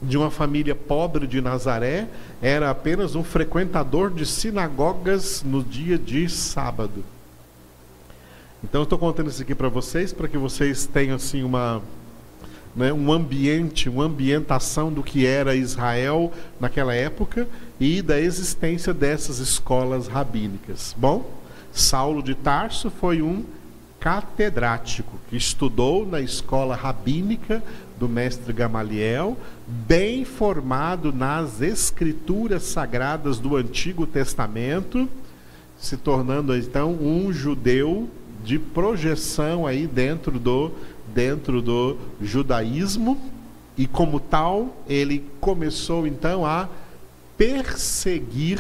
de 0.00 0.16
uma 0.16 0.30
família 0.30 0.74
pobre 0.74 1.26
de 1.26 1.42
Nazaré, 1.42 2.06
era 2.40 2.70
apenas 2.70 3.14
um 3.14 3.24
frequentador 3.24 4.10
de 4.14 4.24
sinagogas 4.24 5.42
no 5.42 5.62
dia 5.62 5.98
de 5.98 6.26
sábado. 6.30 7.04
Então 8.62 8.80
eu 8.80 8.84
estou 8.84 8.98
contando 8.98 9.30
isso 9.30 9.42
aqui 9.42 9.54
para 9.54 9.68
vocês, 9.68 10.12
para 10.12 10.26
que 10.26 10.36
vocês 10.36 10.86
tenham 10.86 11.16
assim 11.16 11.42
uma 11.44 11.80
né, 12.74 12.92
um 12.92 13.12
ambiente, 13.12 13.88
uma 13.88 14.04
ambientação 14.04 14.92
do 14.92 15.02
que 15.02 15.26
era 15.26 15.54
Israel 15.54 16.32
naquela 16.60 16.94
época 16.94 17.48
e 17.80 18.02
da 18.02 18.20
existência 18.20 18.92
dessas 18.92 19.38
escolas 19.38 20.06
rabínicas. 20.06 20.94
Bom, 20.96 21.30
Saulo 21.72 22.22
de 22.22 22.34
Tarso 22.34 22.90
foi 22.90 23.22
um 23.22 23.44
catedrático 24.00 25.18
que 25.28 25.36
estudou 25.36 26.06
na 26.06 26.20
escola 26.20 26.76
rabínica 26.76 27.62
do 27.98 28.08
mestre 28.08 28.52
Gamaliel, 28.52 29.36
bem 29.66 30.24
formado 30.24 31.12
nas 31.12 31.60
escrituras 31.60 32.62
sagradas 32.62 33.38
do 33.38 33.56
Antigo 33.56 34.06
Testamento, 34.06 35.08
se 35.76 35.96
tornando 35.96 36.56
então 36.56 36.92
um 36.92 37.32
judeu 37.32 38.08
de 38.48 38.58
projeção 38.58 39.66
aí 39.66 39.86
dentro 39.86 40.38
do 40.40 40.72
dentro 41.14 41.60
do 41.60 41.98
judaísmo 42.18 43.20
e 43.76 43.86
como 43.86 44.18
tal 44.18 44.74
ele 44.88 45.22
começou 45.38 46.06
então 46.06 46.46
a 46.46 46.66
perseguir 47.36 48.58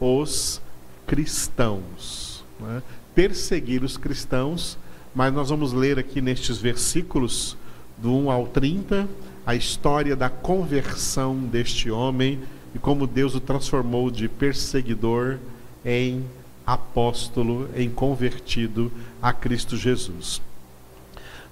os 0.00 0.60
cristãos, 1.06 2.44
né? 2.58 2.82
perseguir 3.14 3.84
os 3.84 3.96
cristãos, 3.96 4.76
mas 5.14 5.32
nós 5.32 5.48
vamos 5.48 5.72
ler 5.72 5.96
aqui 5.96 6.20
nestes 6.20 6.58
versículos 6.58 7.56
do 7.96 8.12
1 8.12 8.30
ao 8.32 8.48
30 8.48 9.08
a 9.46 9.54
história 9.54 10.16
da 10.16 10.28
conversão 10.28 11.36
deste 11.36 11.88
homem 11.88 12.40
e 12.74 12.80
como 12.80 13.06
Deus 13.06 13.36
o 13.36 13.40
transformou 13.40 14.10
de 14.10 14.28
perseguidor 14.28 15.38
em 15.84 16.24
apóstolo, 16.66 17.68
em 17.74 17.90
convertido 17.90 18.90
a 19.20 19.32
Cristo 19.32 19.76
Jesus. 19.76 20.40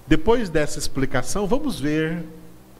Depois 0.07 0.49
dessa 0.49 0.79
explicação, 0.79 1.47
vamos 1.47 1.79
ver 1.79 2.23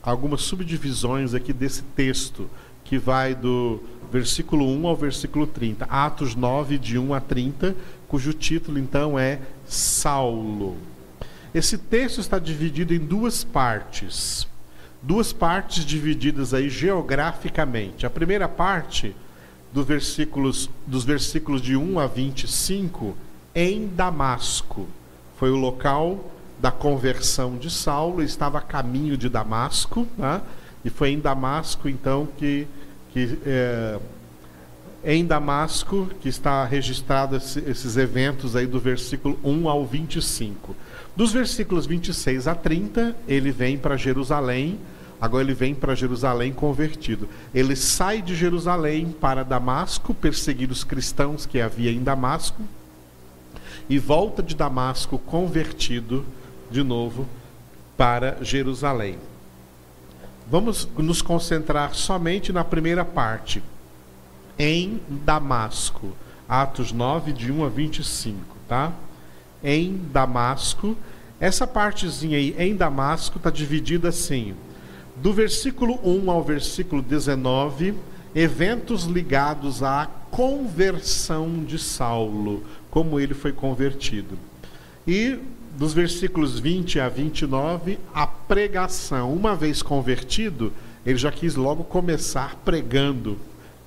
algumas 0.02 0.42
subdivisões 0.42 1.34
aqui 1.34 1.54
desse 1.54 1.82
texto, 1.82 2.50
que 2.84 2.98
vai 2.98 3.34
do 3.34 3.82
versículo 4.12 4.68
1 4.68 4.88
ao 4.88 4.96
versículo 4.96 5.48
30. 5.48 5.86
Atos 5.86 6.36
9, 6.36 6.78
de 6.78 7.00
1 7.00 7.14
a 7.14 7.22
30, 7.22 7.76
cujo 8.08 8.34
título 8.34 8.78
então 8.78 9.18
é 9.18 9.40
Saulo. 9.66 10.78
Esse 11.54 11.78
texto 11.78 12.20
está 12.20 12.38
dividido 12.40 12.94
em 12.94 13.00
duas 13.00 13.44
partes. 13.44 14.48
Duas 15.02 15.32
partes 15.32 15.86
divididas 15.86 16.54
aí 16.54 16.70
geograficamente. 16.70 18.06
A 18.06 18.10
primeira 18.10 18.48
parte 18.48 19.16
do 19.74 19.84
versículos, 19.84 20.70
dos 20.86 21.04
versículos 21.04 21.62
de 21.62 21.76
1 21.76 22.00
a 22.00 22.08
25 22.08 23.18
em 23.56 23.88
Damasco. 23.88 24.88
Foi 25.38 25.50
o 25.50 25.56
local 25.56 26.32
da 26.60 26.72
conversão 26.72 27.58
de 27.58 27.70
Saulo, 27.70 28.22
estava 28.22 28.60
a 28.60 28.62
caminho 28.62 29.18
de 29.18 29.28
Damasco, 29.28 30.08
né? 30.18 30.42
e 30.86 30.90
foi 30.90 31.10
em 31.10 31.20
Damasco 31.20 31.90
então 31.90 32.28
que, 32.38 32.68
que 33.12 33.38
é, 33.46 34.00
em 35.04 35.26
Damasco 35.26 36.08
que 36.22 36.30
está 36.30 36.64
registrado 36.64 37.36
esse, 37.36 37.60
esses 37.60 37.98
eventos 37.98 38.56
aí 38.56 38.66
do 38.66 38.80
versículo 38.80 39.38
1 39.44 39.68
ao 39.68 39.86
25. 39.86 40.76
Dos 41.16 41.34
versículos 41.34 41.86
26 41.86 42.48
a 42.48 42.56
30, 42.56 43.16
ele 43.28 43.52
vem 43.52 43.78
para 43.78 43.98
Jerusalém, 43.98 44.80
Agora 45.20 45.44
ele 45.44 45.54
vem 45.54 45.74
para 45.74 45.96
Jerusalém 45.96 46.52
convertido. 46.52 47.30
Ele 47.54 47.76
sai 47.76 48.22
de 48.22 48.36
Jerusalém 48.36 49.16
para 49.20 49.44
Damasco, 49.44 50.14
perseguir 50.14 50.70
os 50.70 50.84
cristãos 50.84 51.46
que 51.46 51.62
havia 51.62 51.92
em 51.92 52.04
Damasco, 52.04 52.62
e 53.90 53.98
volta 54.00 54.44
de 54.44 54.56
Damasco 54.56 55.18
convertido 55.18 56.26
de 56.70 56.84
novo 56.84 57.28
para 57.98 58.38
Jerusalém. 58.42 59.18
Vamos 60.50 60.88
nos 60.98 61.22
concentrar 61.22 61.94
somente 61.94 62.52
na 62.52 62.64
primeira 62.64 63.06
parte, 63.06 63.64
em 64.60 65.00
Damasco. 65.08 66.12
Atos 66.50 66.92
9, 66.92 67.32
de 67.32 67.52
1 67.52 67.64
a 67.64 67.70
25, 67.70 68.38
tá? 68.68 68.92
Em 69.64 69.96
Damasco. 70.12 70.98
Essa 71.40 71.66
partezinha 71.66 72.38
aí, 72.38 72.54
em 72.58 72.76
Damasco, 72.76 73.38
está 73.38 73.50
dividida 73.50 74.10
assim 74.10 74.54
do 75.16 75.32
versículo 75.34 76.00
1 76.04 76.30
ao 76.30 76.44
versículo 76.44 77.02
19, 77.02 77.94
eventos 78.36 79.04
ligados 79.04 79.84
à 79.84 80.10
conversão 80.32 81.64
de 81.64 81.78
Saulo, 81.78 82.64
como 82.90 83.20
ele 83.20 83.34
foi 83.34 83.52
convertido. 83.52 84.38
E 85.08 85.38
dos 85.78 85.94
versículos 85.94 86.60
20 86.60 87.00
a 87.00 87.10
29, 87.10 88.00
a 88.14 88.26
pregação. 88.28 89.34
Uma 89.34 89.56
vez 89.56 89.82
convertido, 89.82 90.72
ele 91.06 91.18
já 91.18 91.32
quis 91.32 91.56
logo 91.56 91.84
começar 91.84 92.56
pregando, 92.64 93.38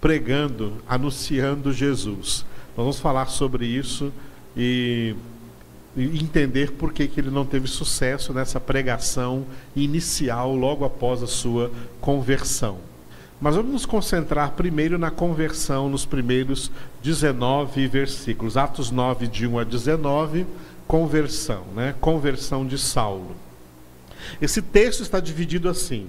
pregando, 0.01 0.75
anunciando 0.89 1.73
Jesus. 1.73 2.45
Vamos 2.77 3.01
falar 3.01 3.27
sobre 3.27 3.67
isso 3.67 4.13
e 4.57 5.15
entender 5.97 6.73
por 6.73 6.93
que, 6.93 7.09
que 7.09 7.21
ele 7.21 7.31
não 7.31 7.45
teve 7.45 7.67
sucesso 7.67 8.33
nessa 8.33 8.61
pregação 8.61 9.47
inicial 9.75 10.55
logo 10.55 10.85
após 10.85 11.23
a 11.23 11.27
sua 11.27 11.71
conversão. 12.01 12.79
Mas 13.41 13.55
vamos 13.55 13.73
nos 13.73 13.87
concentrar 13.87 14.53
primeiro 14.53 14.99
na 14.99 15.11
conversão, 15.11 15.89
nos 15.89 16.07
primeiros 16.07 16.71
19 17.03 17.87
versículos. 17.87 18.57
Atos 18.57 18.91
9, 18.91 19.27
de 19.27 19.47
1 19.47 19.59
a 19.59 19.65
19, 19.65 20.47
conversão, 20.87 21.65
né? 21.75 21.95
Conversão 22.01 22.67
de 22.67 22.79
Saulo. 22.79 23.37
Esse 24.41 24.63
texto 24.63 25.03
está 25.03 25.21
dividido 25.21 25.69
assim. 25.69 26.09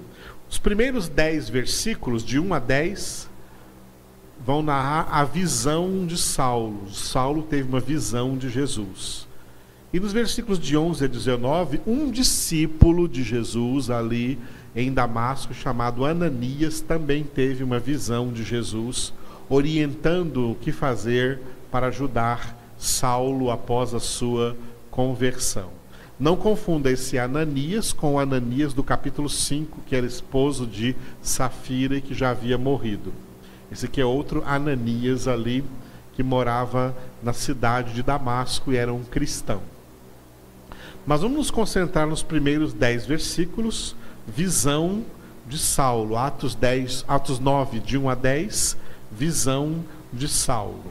Os 0.50 0.58
primeiros 0.58 1.08
10 1.08 1.50
versículos, 1.50 2.24
de 2.24 2.38
1 2.38 2.54
a 2.54 2.58
10, 2.58 3.28
vão 4.44 4.62
narrar 4.62 5.08
a 5.10 5.24
visão 5.24 6.06
de 6.06 6.16
Saulo. 6.16 6.90
Saulo 6.90 7.42
teve 7.42 7.68
uma 7.68 7.80
visão 7.80 8.38
de 8.38 8.48
Jesus. 8.48 9.27
E 9.90 9.98
nos 9.98 10.12
versículos 10.12 10.58
de 10.58 10.76
11 10.76 11.06
a 11.06 11.08
19, 11.08 11.80
um 11.86 12.10
discípulo 12.10 13.08
de 13.08 13.22
Jesus 13.22 13.88
ali 13.88 14.38
em 14.76 14.92
Damasco, 14.92 15.54
chamado 15.54 16.04
Ananias, 16.04 16.82
também 16.82 17.24
teve 17.24 17.64
uma 17.64 17.78
visão 17.78 18.30
de 18.30 18.44
Jesus, 18.44 19.14
orientando 19.48 20.50
o 20.50 20.54
que 20.54 20.72
fazer 20.72 21.40
para 21.70 21.86
ajudar 21.86 22.54
Saulo 22.76 23.50
após 23.50 23.94
a 23.94 24.00
sua 24.00 24.54
conversão. 24.90 25.70
Não 26.20 26.36
confunda 26.36 26.90
esse 26.90 27.18
Ananias 27.18 27.90
com 27.90 28.14
o 28.14 28.18
Ananias 28.18 28.74
do 28.74 28.82
capítulo 28.82 29.30
5, 29.30 29.80
que 29.86 29.96
era 29.96 30.04
esposo 30.04 30.66
de 30.66 30.94
Safira 31.22 31.96
e 31.96 32.02
que 32.02 32.12
já 32.12 32.30
havia 32.30 32.58
morrido. 32.58 33.10
Esse 33.72 33.86
aqui 33.86 34.02
é 34.02 34.04
outro 34.04 34.42
Ananias 34.44 35.26
ali, 35.26 35.64
que 36.12 36.22
morava 36.22 36.94
na 37.22 37.32
cidade 37.32 37.94
de 37.94 38.02
Damasco 38.02 38.70
e 38.70 38.76
era 38.76 38.92
um 38.92 39.02
cristão. 39.02 39.62
Mas 41.08 41.22
vamos 41.22 41.38
nos 41.38 41.50
concentrar 41.50 42.06
nos 42.06 42.22
primeiros 42.22 42.74
dez 42.74 43.06
versículos, 43.06 43.96
visão 44.26 45.06
de 45.46 45.56
Saulo. 45.56 46.18
Atos, 46.18 46.54
10, 46.54 47.06
Atos 47.08 47.38
9, 47.38 47.80
de 47.80 47.96
1 47.96 48.10
a 48.10 48.14
10, 48.14 48.76
visão 49.10 49.82
de 50.12 50.28
Saulo. 50.28 50.84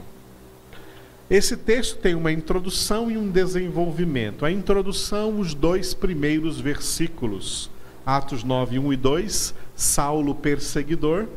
Esse 1.30 1.56
texto 1.56 1.98
tem 1.98 2.16
uma 2.16 2.32
introdução 2.32 3.08
e 3.08 3.16
um 3.16 3.30
desenvolvimento. 3.30 4.44
A 4.44 4.50
introdução, 4.50 5.38
os 5.38 5.54
dois 5.54 5.94
primeiros 5.94 6.58
versículos. 6.58 7.70
Atos 8.04 8.42
9, 8.42 8.76
1 8.76 8.92
e 8.92 8.96
2, 8.96 9.54
Saulo 9.76 10.34
perseguidor. 10.34 11.28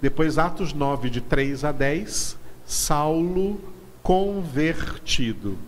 Depois, 0.00 0.38
Atos 0.38 0.72
9, 0.72 1.10
de 1.10 1.20
3 1.20 1.64
a 1.64 1.72
10, 1.72 2.38
Saulo 2.64 3.60
convertido. 4.00 5.58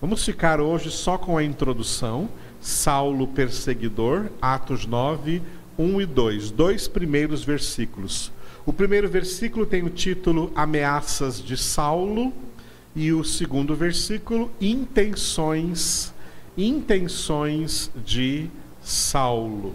Vamos 0.00 0.24
ficar 0.24 0.60
hoje 0.60 0.90
só 0.90 1.18
com 1.18 1.36
a 1.36 1.44
introdução 1.44 2.28
Saulo 2.58 3.26
perseguidor, 3.26 4.30
Atos 4.40 4.86
9, 4.86 5.42
1 5.78 6.00
e 6.00 6.06
2, 6.06 6.50
dois 6.50 6.88
primeiros 6.88 7.44
versículos. 7.44 8.32
O 8.64 8.72
primeiro 8.72 9.08
versículo 9.08 9.66
tem 9.66 9.82
o 9.82 9.90
título 9.90 10.50
Ameaças 10.54 11.42
de 11.42 11.56
Saulo 11.56 12.32
e 12.96 13.12
o 13.12 13.22
segundo 13.22 13.74
versículo 13.74 14.50
Intenções 14.60 16.14
intenções 16.56 17.90
de 18.04 18.50
Saulo. 18.82 19.74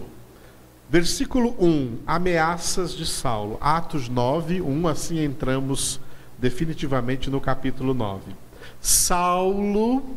Versículo 0.88 1.56
1, 1.58 1.98
ameaças 2.06 2.92
de 2.92 3.06
Saulo. 3.06 3.58
Atos 3.60 4.08
9, 4.08 4.60
1, 4.60 4.88
assim 4.88 5.18
entramos 5.18 6.00
definitivamente 6.38 7.30
no 7.30 7.40
capítulo 7.40 7.92
9. 7.92 8.45
Saulo 8.80 10.16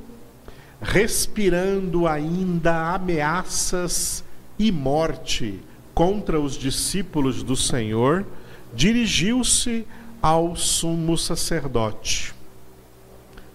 respirando 0.81 2.07
ainda 2.07 2.93
ameaças 2.93 4.23
e 4.57 4.71
morte 4.71 5.59
contra 5.93 6.39
os 6.39 6.53
discípulos 6.53 7.43
do 7.43 7.55
Senhor, 7.55 8.25
dirigiu-se 8.73 9.85
ao 10.21 10.55
sumo 10.55 11.17
sacerdote. 11.17 12.33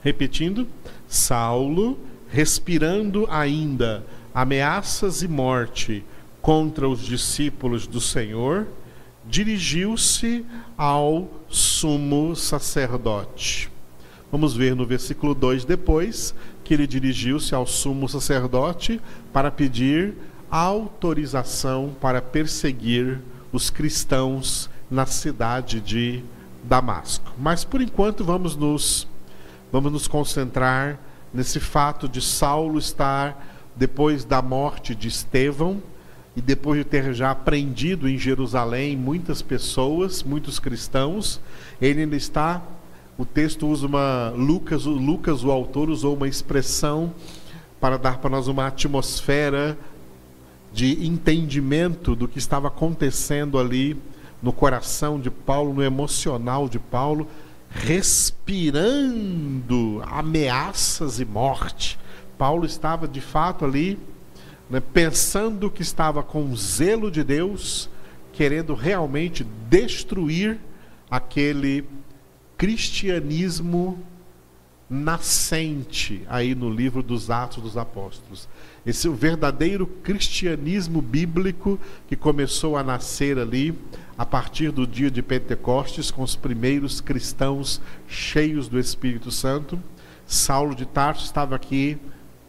Repetindo, 0.02 0.68
Saulo, 1.08 1.98
respirando 2.28 3.26
ainda 3.30 4.04
ameaças 4.34 5.22
e 5.22 5.28
morte 5.28 6.04
contra 6.42 6.86
os 6.86 7.00
discípulos 7.00 7.86
do 7.86 8.00
Senhor, 8.00 8.66
dirigiu-se 9.24 10.44
ao 10.76 11.30
sumo 11.48 12.36
sacerdote. 12.36 13.70
Vamos 14.34 14.56
ver 14.56 14.74
no 14.74 14.84
versículo 14.84 15.32
2 15.32 15.64
depois 15.64 16.34
que 16.64 16.74
ele 16.74 16.88
dirigiu-se 16.88 17.54
ao 17.54 17.64
sumo 17.64 18.08
sacerdote 18.08 19.00
para 19.32 19.48
pedir 19.48 20.14
autorização 20.50 21.94
para 22.00 22.20
perseguir 22.20 23.20
os 23.52 23.70
cristãos 23.70 24.68
na 24.90 25.06
cidade 25.06 25.80
de 25.80 26.24
Damasco. 26.64 27.30
Mas 27.38 27.62
por 27.62 27.80
enquanto 27.80 28.24
vamos 28.24 28.56
nos 28.56 29.06
vamos 29.70 29.92
nos 29.92 30.08
concentrar 30.08 30.98
nesse 31.32 31.60
fato 31.60 32.08
de 32.08 32.20
Saulo 32.20 32.76
estar 32.76 33.40
depois 33.76 34.24
da 34.24 34.42
morte 34.42 34.96
de 34.96 35.06
Estevão 35.06 35.80
e 36.34 36.40
depois 36.40 36.80
de 36.80 36.84
ter 36.84 37.14
já 37.14 37.30
aprendido 37.30 38.08
em 38.08 38.18
Jerusalém 38.18 38.96
muitas 38.96 39.40
pessoas, 39.42 40.24
muitos 40.24 40.58
cristãos, 40.58 41.40
ele 41.80 42.00
ainda 42.00 42.16
está 42.16 42.60
o 43.16 43.24
texto 43.24 43.68
usa 43.68 43.86
uma. 43.86 44.30
Lucas, 44.30 44.86
o 44.86 44.90
Lucas, 44.90 45.44
o 45.44 45.50
autor, 45.50 45.88
usou 45.88 46.16
uma 46.16 46.26
expressão 46.26 47.14
para 47.80 47.96
dar 47.96 48.18
para 48.18 48.30
nós 48.30 48.48
uma 48.48 48.66
atmosfera 48.66 49.78
de 50.72 51.06
entendimento 51.06 52.16
do 52.16 52.26
que 52.26 52.38
estava 52.38 52.66
acontecendo 52.68 53.58
ali 53.58 53.96
no 54.42 54.52
coração 54.52 55.20
de 55.20 55.30
Paulo, 55.30 55.72
no 55.72 55.82
emocional 55.82 56.68
de 56.68 56.80
Paulo, 56.80 57.28
respirando 57.70 58.82
ameaças 60.06 61.20
e 61.20 61.24
morte. 61.24 61.98
Paulo 62.36 62.66
estava 62.66 63.06
de 63.06 63.20
fato 63.20 63.64
ali, 63.64 63.96
né, 64.68 64.80
pensando 64.80 65.70
que 65.70 65.82
estava 65.82 66.20
com 66.22 66.56
zelo 66.56 67.12
de 67.12 67.22
Deus, 67.22 67.88
querendo 68.32 68.74
realmente 68.74 69.46
destruir 69.68 70.58
aquele 71.08 71.84
cristianismo 72.64 74.02
nascente 74.88 76.22
aí 76.30 76.54
no 76.54 76.70
livro 76.70 77.02
dos 77.02 77.30
Atos 77.30 77.62
dos 77.62 77.76
Apóstolos. 77.76 78.48
Esse 78.86 79.06
é 79.06 79.10
o 79.10 79.14
verdadeiro 79.14 79.86
cristianismo 79.86 81.02
bíblico 81.02 81.78
que 82.08 82.16
começou 82.16 82.78
a 82.78 82.82
nascer 82.82 83.38
ali 83.38 83.78
a 84.16 84.24
partir 84.24 84.70
do 84.70 84.86
dia 84.86 85.10
de 85.10 85.20
Pentecostes 85.20 86.10
com 86.10 86.22
os 86.22 86.36
primeiros 86.36 87.02
cristãos 87.02 87.82
cheios 88.08 88.66
do 88.66 88.80
Espírito 88.80 89.30
Santo. 89.30 89.78
Saulo 90.24 90.74
de 90.74 90.86
Tarso 90.86 91.26
estava 91.26 91.54
aqui 91.54 91.98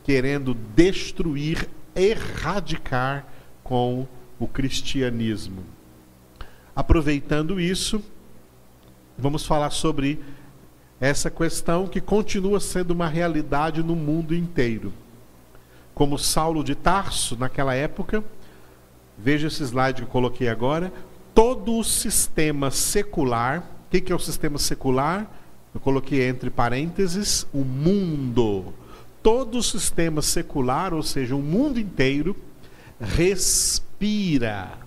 querendo 0.06 0.54
destruir, 0.74 1.68
erradicar 1.94 3.28
com 3.66 4.08
o 4.40 4.48
cristianismo. 4.48 5.62
Aproveitando 6.74 7.60
isso, 7.60 8.02
vamos 9.18 9.46
falar 9.46 9.70
sobre 9.70 10.20
essa 11.00 11.30
questão 11.30 11.88
que 11.88 12.00
continua 12.00 12.60
sendo 12.60 12.92
uma 12.92 13.08
realidade 13.08 13.84
no 13.84 13.96
mundo 13.96 14.34
inteiro. 14.34 14.94
Como 15.94 16.18
Saulo 16.18 16.64
de 16.64 16.76
Tarso, 16.76 17.38
naquela 17.38 17.74
época, 17.74 18.24
veja 19.18 19.48
esse 19.48 19.64
slide 19.64 20.02
que 20.02 20.08
eu 20.08 20.12
coloquei 20.12 20.50
agora, 20.50 20.92
todo 21.34 21.78
o 21.78 21.84
sistema 21.84 22.72
secular, 22.72 23.60
o 23.60 23.92
que, 23.92 24.02
que 24.02 24.12
é 24.12 24.16
o 24.16 24.20
sistema 24.20 24.58
secular? 24.58 25.30
Eu 25.74 25.80
coloquei 25.80 26.28
entre 26.28 26.50
parênteses, 26.50 27.46
o 27.54 27.60
mundo. 27.60 28.74
Todo 29.22 29.58
o 29.58 29.64
sistema 29.64 30.22
secular, 30.22 30.94
ou 30.94 31.04
seja, 31.04 31.36
o 31.36 31.42
mundo 31.42 31.80
inteiro, 31.80 32.36
respira 33.00 34.85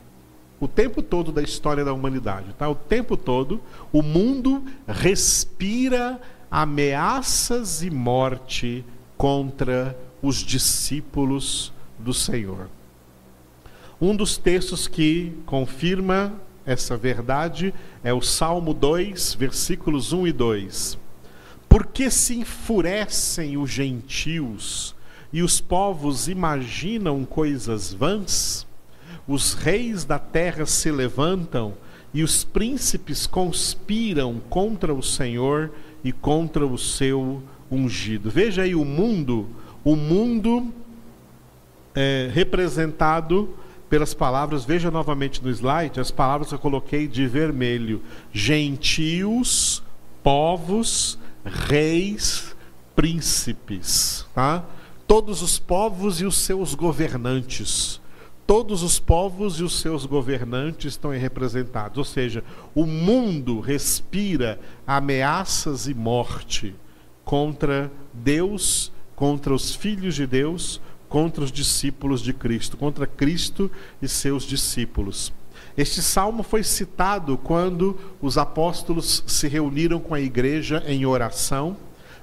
o 0.60 0.66
tempo 0.66 1.02
todo 1.02 1.30
da 1.30 1.42
história 1.42 1.84
da 1.84 1.92
humanidade, 1.92 2.52
tá? 2.58 2.68
O 2.68 2.74
tempo 2.74 3.16
todo 3.16 3.60
o 3.92 4.02
mundo 4.02 4.64
respira 4.86 6.20
ameaças 6.50 7.82
e 7.82 7.90
morte 7.90 8.84
contra 9.16 9.96
os 10.22 10.36
discípulos 10.36 11.72
do 11.98 12.12
Senhor. 12.12 12.68
Um 14.00 14.14
dos 14.14 14.36
textos 14.36 14.86
que 14.86 15.32
confirma 15.44 16.32
essa 16.64 16.96
verdade 16.96 17.74
é 18.04 18.12
o 18.12 18.20
Salmo 18.20 18.74
2, 18.74 19.34
versículos 19.34 20.12
1 20.12 20.26
e 20.28 20.32
2. 20.32 20.98
Porque 21.68 22.10
se 22.10 22.36
enfurecem 22.36 23.56
os 23.56 23.70
gentios 23.70 24.94
e 25.32 25.42
os 25.42 25.60
povos 25.60 26.28
imaginam 26.28 27.24
coisas 27.24 27.92
vãs? 27.92 28.67
Os 29.28 29.52
reis 29.52 30.04
da 30.04 30.18
terra 30.18 30.64
se 30.64 30.90
levantam 30.90 31.74
e 32.14 32.22
os 32.22 32.42
príncipes 32.42 33.26
conspiram 33.26 34.40
contra 34.48 34.94
o 34.94 35.02
Senhor 35.02 35.70
e 36.02 36.10
contra 36.10 36.66
o 36.66 36.78
seu 36.78 37.42
ungido. 37.70 38.30
Veja 38.30 38.62
aí 38.62 38.74
o 38.74 38.86
mundo, 38.86 39.46
o 39.84 39.94
mundo 39.94 40.72
é, 41.94 42.30
representado 42.32 43.54
pelas 43.90 44.14
palavras, 44.14 44.64
veja 44.64 44.90
novamente 44.90 45.42
no 45.42 45.50
slide, 45.50 46.00
as 46.00 46.10
palavras 46.10 46.48
que 46.48 46.54
eu 46.54 46.58
coloquei 46.58 47.06
de 47.06 47.26
vermelho: 47.26 48.02
gentios, 48.32 49.82
povos, 50.22 51.18
reis, 51.44 52.56
príncipes, 52.96 54.26
tá? 54.34 54.64
Todos 55.06 55.42
os 55.42 55.58
povos 55.58 56.20
e 56.20 56.26
os 56.26 56.36
seus 56.36 56.74
governantes. 56.74 58.00
Todos 58.48 58.82
os 58.82 58.98
povos 58.98 59.60
e 59.60 59.62
os 59.62 59.78
seus 59.78 60.06
governantes 60.06 60.94
estão 60.94 61.10
representados, 61.10 61.98
ou 61.98 62.04
seja, 62.04 62.42
o 62.74 62.86
mundo 62.86 63.60
respira 63.60 64.58
ameaças 64.86 65.86
e 65.86 65.92
morte 65.92 66.74
contra 67.26 67.92
Deus, 68.10 68.90
contra 69.14 69.52
os 69.52 69.74
filhos 69.74 70.14
de 70.14 70.26
Deus, 70.26 70.80
contra 71.10 71.44
os 71.44 71.52
discípulos 71.52 72.22
de 72.22 72.32
Cristo, 72.32 72.78
contra 72.78 73.06
Cristo 73.06 73.70
e 74.00 74.08
seus 74.08 74.44
discípulos. 74.44 75.30
Este 75.76 76.00
salmo 76.00 76.42
foi 76.42 76.62
citado 76.62 77.36
quando 77.36 77.98
os 78.18 78.38
apóstolos 78.38 79.22
se 79.26 79.46
reuniram 79.46 80.00
com 80.00 80.14
a 80.14 80.20
igreja 80.20 80.82
em 80.86 81.04
oração. 81.04 81.76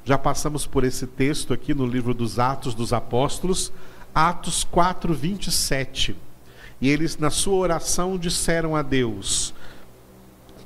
Já 0.03 0.17
passamos 0.17 0.65
por 0.65 0.83
esse 0.83 1.05
texto 1.05 1.53
aqui 1.53 1.75
no 1.75 1.85
livro 1.85 2.15
dos 2.15 2.39
Atos 2.39 2.73
dos 2.73 2.93
Apóstolos, 2.93 3.71
Atos 4.15 4.63
4, 4.63 5.13
27. 5.13 6.15
E 6.79 6.89
eles, 6.89 7.17
na 7.17 7.29
sua 7.29 7.57
oração, 7.57 8.17
disseram 8.17 8.73
a 8.73 8.81
Deus: 8.81 9.53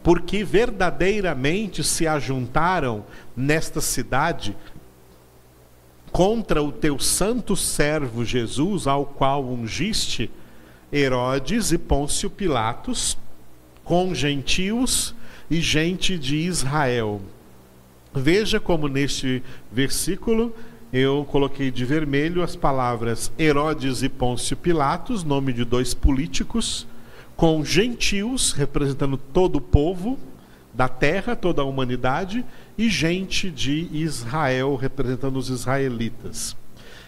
Porque 0.03 0.43
verdadeiramente 0.43 1.83
se 1.83 2.05
ajuntaram 2.05 3.03
nesta 3.35 3.81
cidade 3.81 4.55
contra 6.11 6.61
o 6.61 6.71
teu 6.71 6.99
santo 6.99 7.55
servo 7.55 8.23
Jesus, 8.23 8.85
ao 8.85 9.05
qual 9.05 9.43
ungiste 9.43 10.29
Herodes 10.93 11.71
e 11.71 11.77
Pôncio 11.77 12.29
Pilatos, 12.29 13.17
com 13.83 14.13
gentios 14.13 15.15
e 15.49 15.59
gente 15.59 16.19
de 16.19 16.35
Israel. 16.37 17.19
Veja 18.13 18.59
como 18.59 18.87
neste 18.87 19.43
versículo 19.71 20.53
eu 20.91 21.25
coloquei 21.29 21.69
de 21.69 21.85
vermelho 21.85 22.41
as 22.41 22.55
palavras 22.55 23.31
Herodes 23.37 24.01
e 24.01 24.09
Pôncio 24.09 24.57
Pilatos, 24.57 25.23
nome 25.23 25.53
de 25.53 25.63
dois 25.63 25.93
políticos, 25.93 26.87
com 27.35 27.63
gentios, 27.63 28.51
representando 28.51 29.15
todo 29.15 29.57
o 29.57 29.61
povo 29.61 30.17
da 30.73 30.87
terra, 30.87 31.35
toda 31.35 31.61
a 31.61 31.65
humanidade, 31.65 32.43
e 32.77 32.89
gente 32.89 33.51
de 33.51 33.87
Israel, 33.91 34.75
representando 34.75 35.37
os 35.37 35.49
israelitas. 35.49 36.55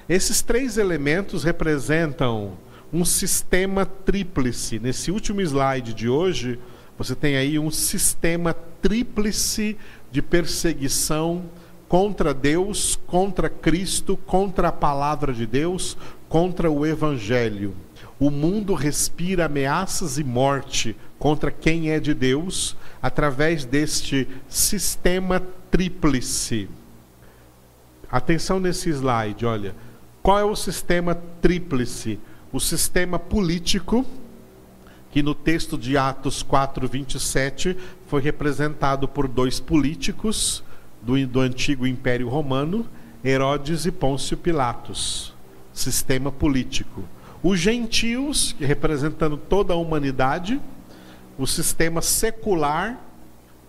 Esses 0.08 0.42
três 0.42 0.78
elementos 0.78 1.44
representam 1.44 2.54
um 2.94 3.04
sistema 3.04 3.86
tríplice. 3.86 4.78
Nesse 4.78 5.10
último 5.10 5.42
slide 5.42 5.94
de 5.94 6.08
hoje, 6.08 6.60
você 6.98 7.16
tem 7.16 7.36
aí 7.36 7.58
um 7.58 7.72
sistema 7.72 8.54
tríplice 8.54 9.76
de 10.12 10.22
perseguição 10.22 11.46
contra 11.92 12.34
Deus, 12.34 12.98
contra 13.06 13.50
Cristo, 13.50 14.16
contra 14.16 14.70
a 14.70 14.72
palavra 14.72 15.34
de 15.34 15.46
Deus, 15.46 15.98
contra 16.30 16.72
o 16.72 16.86
Evangelho. 16.86 17.76
O 18.18 18.30
mundo 18.30 18.74
respira 18.74 19.48
ameaças 19.48 20.18
e 20.18 20.24
morte 20.24 20.96
contra 21.20 21.52
quem 21.52 21.92
é 21.92 22.00
de 22.00 22.14
Deus 22.14 22.78
através 23.02 23.66
deste 23.66 24.26
sistema 24.48 25.44
tríplice. 25.70 26.70
Atenção 28.10 28.58
nesse 28.58 28.90
slide, 28.90 29.46
olha. 29.46 29.76
Qual 30.24 30.40
é 30.40 30.46
o 30.46 30.56
sistema 30.56 31.14
tríplice? 31.42 32.18
O 32.54 32.60
sistema 32.62 33.20
político, 33.20 34.06
que 35.12 35.22
no 35.22 35.36
texto 35.36 35.78
de 35.78 35.98
Atos 35.98 36.42
4, 36.42 36.88
27 36.88 37.76
foi 38.08 38.22
representado 38.22 39.10
por 39.10 39.28
dois 39.28 39.60
políticos 39.60 40.64
do, 41.02 41.26
do 41.28 41.40
antigo 41.40 41.88
Império 41.88 42.30
Romano, 42.30 42.86
Herodes 43.24 43.86
e 43.86 43.92
Pôncio 43.92 44.38
Pilatos. 44.38 45.34
Sistema 45.74 46.32
político. 46.32 47.04
Os 47.42 47.60
gentios, 47.60 48.56
representando 48.60 49.38
toda 49.38 49.74
a 49.74 49.78
humanidade, 49.78 50.60
o 51.38 51.48
sistema 51.48 52.02
secular, 52.02 53.00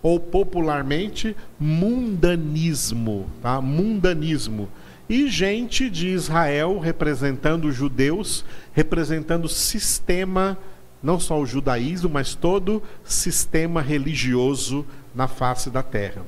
ou 0.03 0.19
popularmente 0.19 1.33
mundanismo, 1.57 3.25
tá? 3.41 3.61
Mundanismo. 3.61 4.67
E 5.07 5.29
gente 5.29 5.89
de 5.89 6.09
Israel 6.09 6.77
representando 6.77 7.65
os 7.65 7.75
judeus, 7.75 8.43
representando 8.73 9.45
o 9.45 9.49
sistema, 9.49 10.57
não 11.01 11.19
só 11.19 11.39
o 11.39 11.45
judaísmo, 11.45 12.09
mas 12.09 12.35
todo 12.35 12.83
sistema 13.05 13.81
religioso 13.81 14.85
na 15.15 15.27
face 15.27 15.69
da 15.69 15.81
terra. 15.81 16.21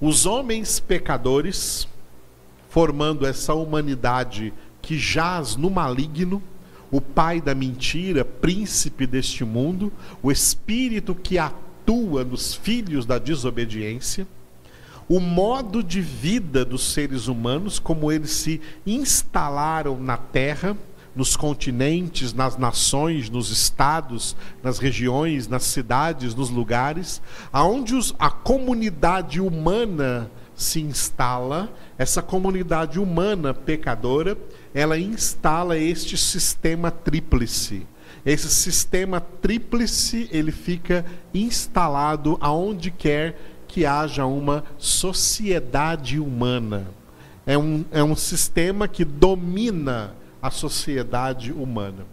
Os 0.00 0.24
homens 0.24 0.80
pecadores, 0.80 1.86
formando 2.70 3.26
essa 3.26 3.52
humanidade 3.52 4.54
que 4.80 4.98
jaz 4.98 5.56
no 5.56 5.68
maligno, 5.68 6.42
o 6.90 7.02
pai 7.02 7.40
da 7.40 7.54
mentira, 7.54 8.24
príncipe 8.24 9.06
deste 9.06 9.44
mundo, 9.44 9.92
o 10.22 10.32
espírito 10.32 11.14
que 11.14 11.36
atua 11.36 12.24
nos 12.24 12.54
filhos 12.54 13.04
da 13.04 13.18
desobediência, 13.18 14.26
o 15.06 15.20
modo 15.20 15.82
de 15.82 16.00
vida 16.00 16.64
dos 16.64 16.92
seres 16.92 17.26
humanos, 17.26 17.78
como 17.78 18.10
eles 18.10 18.30
se 18.30 18.60
instalaram 18.86 20.00
na 20.00 20.16
terra, 20.16 20.76
nos 21.14 21.36
continentes, 21.36 22.32
nas 22.32 22.56
nações, 22.56 23.28
nos 23.28 23.50
estados, 23.50 24.36
nas 24.62 24.78
regiões, 24.78 25.48
nas 25.48 25.64
cidades, 25.64 26.34
nos 26.34 26.50
lugares, 26.50 27.20
aonde 27.52 27.94
os, 27.94 28.14
a 28.18 28.30
comunidade 28.30 29.40
humana 29.40 30.30
se 30.54 30.80
instala, 30.80 31.72
essa 31.96 32.20
comunidade 32.20 33.00
humana 33.00 33.54
pecadora, 33.54 34.36
ela 34.74 34.98
instala 34.98 35.76
este 35.78 36.16
sistema 36.16 36.90
tríplice. 36.90 37.86
Esse 38.24 38.50
sistema 38.50 39.20
tríplice, 39.20 40.28
ele 40.30 40.52
fica 40.52 41.04
instalado 41.32 42.36
aonde 42.40 42.90
quer 42.90 43.38
que 43.66 43.86
haja 43.86 44.26
uma 44.26 44.64
sociedade 44.76 46.20
humana. 46.20 46.88
É 47.46 47.56
um, 47.56 47.84
é 47.90 48.04
um 48.04 48.14
sistema 48.14 48.86
que 48.86 49.04
domina 49.04 50.14
a 50.42 50.50
sociedade 50.50 51.52
humana. 51.52 52.06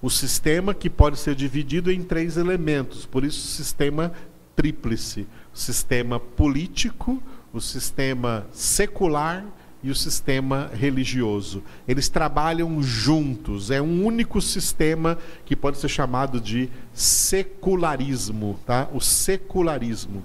O 0.00 0.08
sistema 0.08 0.72
que 0.72 0.88
pode 0.88 1.18
ser 1.18 1.34
dividido 1.34 1.90
em 1.90 2.02
três 2.02 2.36
elementos, 2.36 3.04
por 3.04 3.24
isso 3.24 3.40
sistema 3.48 4.12
tríplice: 4.54 5.26
o 5.52 5.58
sistema 5.58 6.20
político, 6.20 7.22
o 7.52 7.60
sistema 7.60 8.46
secular 8.52 9.44
e 9.82 9.90
o 9.90 9.94
sistema 9.94 10.70
religioso. 10.74 11.62
Eles 11.86 12.08
trabalham 12.08 12.82
juntos, 12.82 13.70
é 13.70 13.80
um 13.80 14.04
único 14.04 14.40
sistema 14.40 15.18
que 15.44 15.56
pode 15.56 15.78
ser 15.78 15.88
chamado 15.88 16.40
de 16.40 16.68
secularismo, 16.92 18.58
tá? 18.66 18.88
O 18.92 19.00
secularismo. 19.00 20.22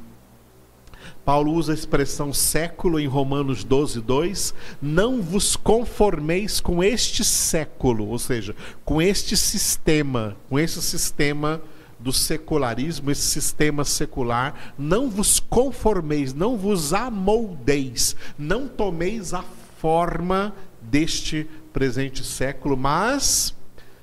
Paulo 1.25 1.53
usa 1.53 1.71
a 1.71 1.75
expressão 1.75 2.33
século 2.33 2.99
em 2.99 3.07
Romanos 3.07 3.63
12, 3.63 4.01
2. 4.01 4.53
Não 4.81 5.21
vos 5.21 5.55
conformeis 5.55 6.59
com 6.59 6.83
este 6.83 7.23
século, 7.23 8.09
ou 8.09 8.19
seja, 8.19 8.55
com 8.83 9.01
este 9.01 9.37
sistema, 9.37 10.35
com 10.49 10.59
esse 10.59 10.81
sistema 10.81 11.61
do 11.97 12.11
secularismo, 12.11 13.09
esse 13.09 13.21
sistema 13.21 13.85
secular. 13.85 14.73
Não 14.77 15.09
vos 15.09 15.39
conformeis, 15.39 16.33
não 16.33 16.57
vos 16.57 16.93
amoldeis, 16.93 18.15
não 18.37 18.67
tomeis 18.67 19.33
a 19.33 19.43
forma 19.79 20.53
deste 20.81 21.47
presente 21.71 22.23
século, 22.25 22.75
mas 22.75 23.55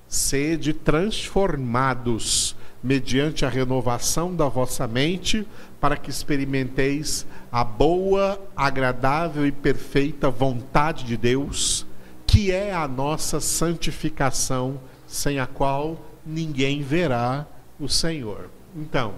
sede 0.09 0.73
transformados 0.73 2.57
mediante 2.83 3.45
a 3.45 3.49
renovação 3.49 4.35
da 4.35 4.49
vossa 4.49 4.87
mente 4.87 5.47
para 5.81 5.97
que 5.97 6.11
experimenteis 6.11 7.27
a 7.51 7.65
boa, 7.65 8.41
agradável 8.57 9.47
e 9.47 9.53
perfeita 9.53 10.31
vontade 10.31 11.05
de 11.05 11.17
Deus, 11.17 11.87
que 12.27 12.51
é 12.51 12.75
a 12.75 12.87
nossa 12.87 13.41
santificação, 13.41 14.79
sem 15.07 15.41
a 15.41 15.47
qual 15.47 15.99
ninguém 16.25 16.83
verá 16.83 17.47
o 17.79 17.89
Senhor. 17.89 18.51
Então, 18.77 19.15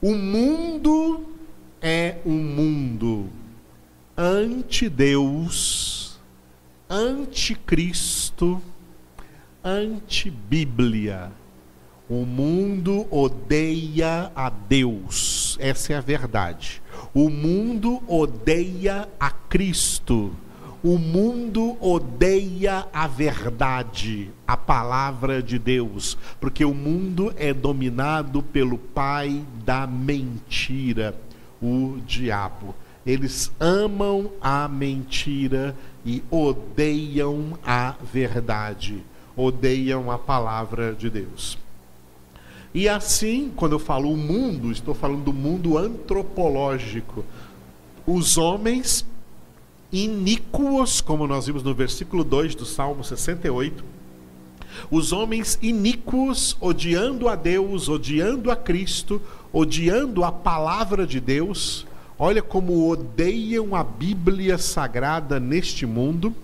o 0.00 0.14
mundo 0.14 1.24
é 1.80 2.16
um 2.26 2.38
mundo 2.38 3.28
anti-Deus, 4.16 6.18
anticristo, 6.88 8.60
antibíblia. 9.64 11.30
O 12.08 12.26
mundo 12.26 13.06
odeia 13.10 14.30
a 14.34 14.50
Deus, 14.50 15.56
essa 15.60 15.92
é 15.92 15.96
a 15.96 16.00
verdade. 16.00 16.82
O 17.14 17.30
mundo 17.30 18.02
odeia 18.06 19.08
a 19.18 19.30
Cristo. 19.30 20.34
O 20.84 20.98
mundo 20.98 21.76
odeia 21.80 22.88
a 22.92 23.06
verdade, 23.06 24.32
a 24.44 24.56
palavra 24.56 25.40
de 25.40 25.56
Deus, 25.56 26.18
porque 26.40 26.64
o 26.64 26.74
mundo 26.74 27.32
é 27.36 27.54
dominado 27.54 28.42
pelo 28.42 28.76
pai 28.76 29.44
da 29.64 29.86
mentira, 29.86 31.14
o 31.62 31.98
diabo. 32.04 32.74
Eles 33.06 33.52
amam 33.60 34.32
a 34.40 34.66
mentira 34.66 35.76
e 36.04 36.20
odeiam 36.28 37.56
a 37.64 37.94
verdade, 38.12 39.04
odeiam 39.36 40.10
a 40.10 40.18
palavra 40.18 40.92
de 40.92 41.08
Deus. 41.08 41.58
E 42.74 42.88
assim, 42.88 43.52
quando 43.54 43.72
eu 43.72 43.78
falo 43.78 44.10
o 44.10 44.16
mundo, 44.16 44.72
estou 44.72 44.94
falando 44.94 45.24
do 45.24 45.32
mundo 45.32 45.76
antropológico. 45.76 47.24
Os 48.06 48.38
homens 48.38 49.04
iníquos, 49.92 51.00
como 51.00 51.26
nós 51.26 51.46
vimos 51.46 51.62
no 51.62 51.74
versículo 51.74 52.24
2 52.24 52.54
do 52.54 52.64
Salmo 52.64 53.04
68, 53.04 53.84
os 54.90 55.12
homens 55.12 55.58
iníquos, 55.60 56.56
odiando 56.60 57.28
a 57.28 57.36
Deus, 57.36 57.88
odiando 57.88 58.50
a 58.50 58.56
Cristo, 58.56 59.20
odiando 59.52 60.24
a 60.24 60.32
palavra 60.32 61.06
de 61.06 61.20
Deus, 61.20 61.86
olha 62.18 62.42
como 62.42 62.88
odeiam 62.88 63.74
a 63.74 63.84
Bíblia 63.84 64.56
sagrada 64.56 65.38
neste 65.38 65.84
mundo 65.84 66.34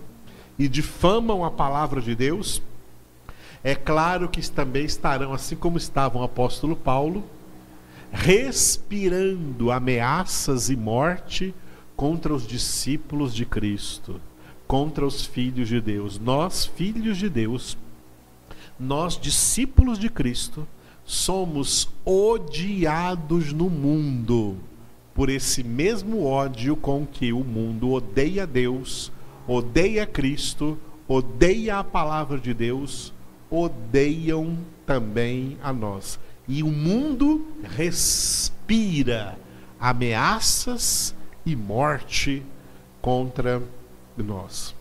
e 0.59 0.67
difamam 0.67 1.43
a 1.43 1.49
palavra 1.49 2.01
de 2.01 2.13
Deus. 2.13 2.61
É 3.63 3.75
claro 3.75 4.29
que 4.29 4.49
também 4.49 4.85
estarão, 4.85 5.33
assim 5.33 5.55
como 5.55 5.77
estava 5.77 6.17
o 6.17 6.23
apóstolo 6.23 6.75
Paulo, 6.75 7.23
respirando 8.11 9.71
ameaças 9.71 10.69
e 10.69 10.75
morte 10.75 11.53
contra 11.95 12.33
os 12.33 12.47
discípulos 12.47 13.35
de 13.35 13.45
Cristo, 13.45 14.21
contra 14.67 15.05
os 15.05 15.25
filhos 15.25 15.67
de 15.67 15.81
Deus. 15.81 16.17
Nós, 16.19 16.65
filhos 16.65 17.17
de 17.17 17.29
Deus, 17.29 17.77
nós, 18.79 19.19
discípulos 19.19 19.99
de 19.99 20.09
Cristo, 20.09 20.65
somos 21.03 21.89
odiados 22.05 23.51
no 23.51 23.69
mundo 23.69 24.57
por 25.19 25.29
esse 25.29 25.65
mesmo 25.65 26.23
ódio 26.23 26.77
com 26.77 27.05
que 27.05 27.33
o 27.33 27.43
mundo 27.43 27.91
odeia 27.91 28.47
Deus, 28.47 29.11
odeia 29.45 30.05
Cristo, 30.05 30.77
odeia 31.09 31.79
a 31.79 31.83
palavra 31.83 32.37
de 32.37 32.53
Deus, 32.53 33.11
odeiam 33.49 34.57
também 34.85 35.57
a 35.63 35.71
nós. 35.73 36.19
E 36.47 36.63
o 36.63 36.67
mundo 36.67 37.47
respira 37.63 39.37
ameaças 39.79 41.15
e 41.45 41.55
morte 41.55 42.43
contra 43.01 43.61
nós. 44.17 44.75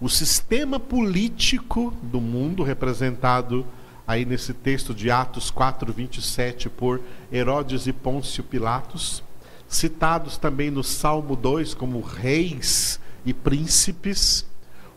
O 0.00 0.08
sistema 0.08 0.80
político 0.80 1.92
do 2.02 2.20
mundo, 2.20 2.62
representado 2.62 3.66
aí 4.06 4.24
nesse 4.24 4.54
texto 4.54 4.94
de 4.94 5.10
Atos 5.10 5.50
4, 5.50 5.92
27, 5.92 6.68
por 6.68 7.00
Herodes 7.30 7.86
e 7.86 7.92
Pôncio 7.92 8.42
Pilatos, 8.42 9.22
citados 9.68 10.36
também 10.36 10.70
no 10.70 10.82
Salmo 10.82 11.36
2 11.36 11.74
como 11.74 12.00
reis 12.00 12.98
e 13.24 13.32
príncipes, 13.32 14.46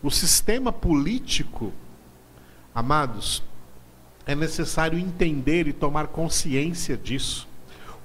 o 0.02 0.10
sistema 0.10 0.72
político, 0.72 1.72
amados, 2.74 3.44
é 4.26 4.34
necessário 4.36 4.98
entender 4.98 5.68
e 5.68 5.74
tomar 5.74 6.08
consciência 6.08 6.98
disso. 6.98 7.46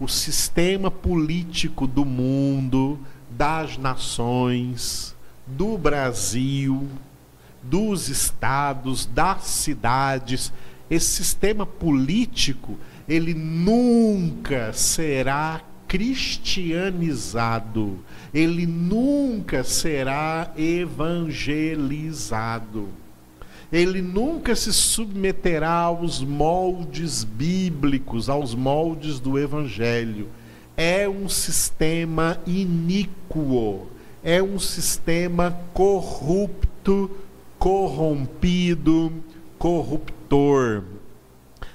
O 0.00 0.08
sistema 0.08 0.90
político 0.90 1.86
do 1.86 2.04
mundo, 2.04 2.98
das 3.30 3.78
nações, 3.78 5.14
do 5.46 5.78
Brasil, 5.78 6.88
dos 7.62 8.08
estados, 8.08 9.06
das 9.06 9.44
cidades, 9.44 10.52
esse 10.90 11.14
sistema 11.16 11.66
político, 11.66 12.76
ele 13.08 13.34
nunca 13.34 14.72
será 14.72 15.60
cristianizado, 15.86 17.98
ele 18.32 18.66
nunca 18.66 19.62
será 19.64 20.50
evangelizado 20.56 22.88
ele 23.72 24.00
nunca 24.00 24.56
se 24.56 24.72
submeterá 24.72 25.72
aos 25.72 26.20
moldes 26.20 27.22
bíblicos, 27.22 28.28
aos 28.28 28.54
moldes 28.54 29.20
do 29.20 29.38
Evangelho. 29.38 30.28
É 30.76 31.08
um 31.08 31.28
sistema 31.28 32.38
iníquo, 32.46 33.86
é 34.22 34.42
um 34.42 34.58
sistema 34.58 35.58
corrupto, 35.74 37.10
corrompido, 37.58 39.12
corruptor. 39.58 40.84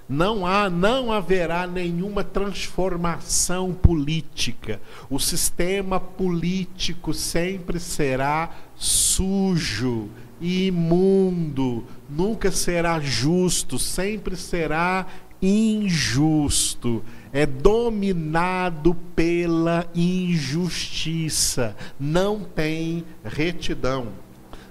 Não 0.07 0.45
há, 0.45 0.69
não 0.69 1.11
haverá 1.11 1.65
nenhuma 1.65 2.23
transformação 2.23 3.73
política. 3.73 4.81
O 5.09 5.19
sistema 5.19 5.99
político 5.99 7.13
sempre 7.13 7.79
será 7.79 8.51
sujo, 8.75 10.09
imundo, 10.43 11.85
nunca 12.09 12.51
será 12.51 12.99
justo, 12.99 13.79
sempre 13.79 14.35
será 14.35 15.07
injusto. 15.41 17.01
É 17.31 17.45
dominado 17.45 18.93
pela 19.15 19.89
injustiça, 19.95 21.75
não 21.97 22.41
tem 22.41 23.05
retidão. 23.23 24.09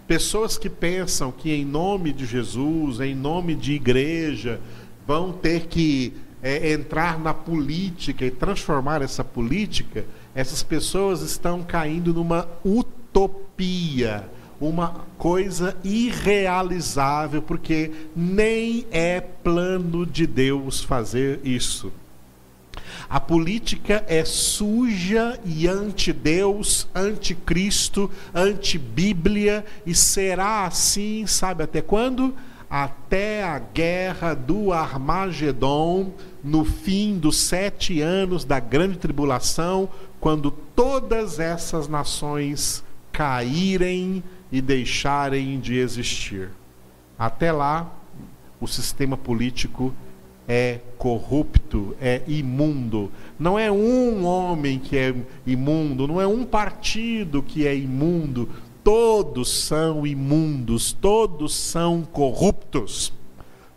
Pessoas 0.06 0.58
que 0.58 0.68
pensam 0.68 1.32
que 1.32 1.50
em 1.50 1.64
nome 1.64 2.12
de 2.12 2.26
Jesus, 2.26 3.00
em 3.00 3.14
nome 3.14 3.54
de 3.54 3.72
igreja, 3.72 4.60
vão 5.06 5.32
ter 5.32 5.66
que 5.68 6.12
é, 6.42 6.72
entrar 6.72 7.18
na 7.18 7.32
política 7.32 8.26
e 8.26 8.30
transformar 8.30 9.00
essa 9.00 9.24
política, 9.24 10.04
essas 10.34 10.62
pessoas 10.62 11.22
estão 11.22 11.62
caindo 11.62 12.12
numa 12.12 12.46
utopia 12.64 14.28
uma 14.62 15.04
coisa 15.18 15.76
irrealizável, 15.82 17.42
porque 17.42 17.90
nem 18.14 18.86
é 18.92 19.20
plano 19.20 20.06
de 20.06 20.24
Deus 20.24 20.84
fazer 20.84 21.40
isso. 21.42 21.92
A 23.10 23.18
política 23.18 24.04
é 24.06 24.24
suja 24.24 25.38
e 25.44 25.66
anti-Deus, 25.66 26.86
anti-Cristo, 26.94 28.08
anti-Bíblia 28.32 29.64
e 29.84 29.94
será 29.94 30.64
assim, 30.64 31.26
sabe 31.26 31.64
até 31.64 31.82
quando? 31.82 32.32
Até 32.70 33.42
a 33.42 33.58
guerra 33.58 34.32
do 34.32 34.72
Armagedon, 34.72 36.12
no 36.42 36.64
fim 36.64 37.18
dos 37.18 37.36
sete 37.36 38.00
anos 38.00 38.44
da 38.44 38.60
grande 38.60 38.96
tribulação, 38.96 39.88
quando 40.20 40.50
todas 40.50 41.38
essas 41.40 41.88
nações 41.88 42.82
caírem 43.12 44.22
e 44.52 44.60
deixarem 44.60 45.58
de 45.58 45.76
existir. 45.78 46.50
Até 47.18 47.50
lá, 47.50 47.90
o 48.60 48.68
sistema 48.68 49.16
político 49.16 49.94
é 50.46 50.80
corrupto, 50.98 51.96
é 52.00 52.22
imundo. 52.28 53.10
Não 53.38 53.58
é 53.58 53.72
um 53.72 54.24
homem 54.26 54.78
que 54.78 54.96
é 54.96 55.14
imundo, 55.46 56.06
não 56.06 56.20
é 56.20 56.26
um 56.26 56.44
partido 56.44 57.42
que 57.42 57.66
é 57.66 57.74
imundo. 57.74 58.48
Todos 58.84 59.48
são 59.48 60.06
imundos, 60.06 60.92
todos 60.92 61.54
são 61.54 62.02
corruptos. 62.02 63.12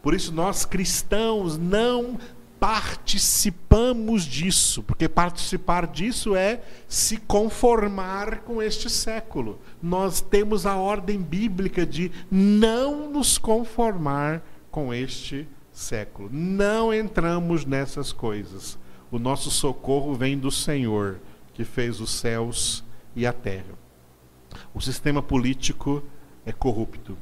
Por 0.02 0.14
isso, 0.14 0.34
nós 0.34 0.66
cristãos 0.66 1.58
não 1.58 2.20
participamos 2.66 4.24
disso, 4.24 4.82
porque 4.82 5.08
participar 5.08 5.86
disso 5.86 6.36
é 6.36 6.64
se 6.88 7.18
conformar 7.18 8.40
com 8.40 8.60
este 8.60 8.90
século. 8.90 9.60
Nós 9.80 10.20
temos 10.20 10.66
a 10.66 10.76
ordem 10.76 11.22
bíblica 11.22 11.86
de 11.86 12.12
não 12.32 13.08
nos 13.08 13.38
conformar 13.38 14.42
com 14.72 14.92
este 14.92 15.48
século. 15.72 16.28
Não 16.32 16.92
entramos 16.92 17.66
nessas 17.66 18.12
coisas. 18.12 18.80
O 19.12 19.20
nosso 19.20 19.52
socorro 19.52 20.16
vem 20.16 20.36
do 20.36 20.50
Senhor, 20.50 21.20
que 21.54 21.64
fez 21.64 22.02
os 22.02 22.10
céus 22.10 22.84
e 23.16 23.28
a 23.28 23.32
terra. 23.32 23.78
O 24.74 24.82
sistema 24.82 25.22
político 25.22 26.02
é 26.44 26.52
corrupto. 26.52 27.16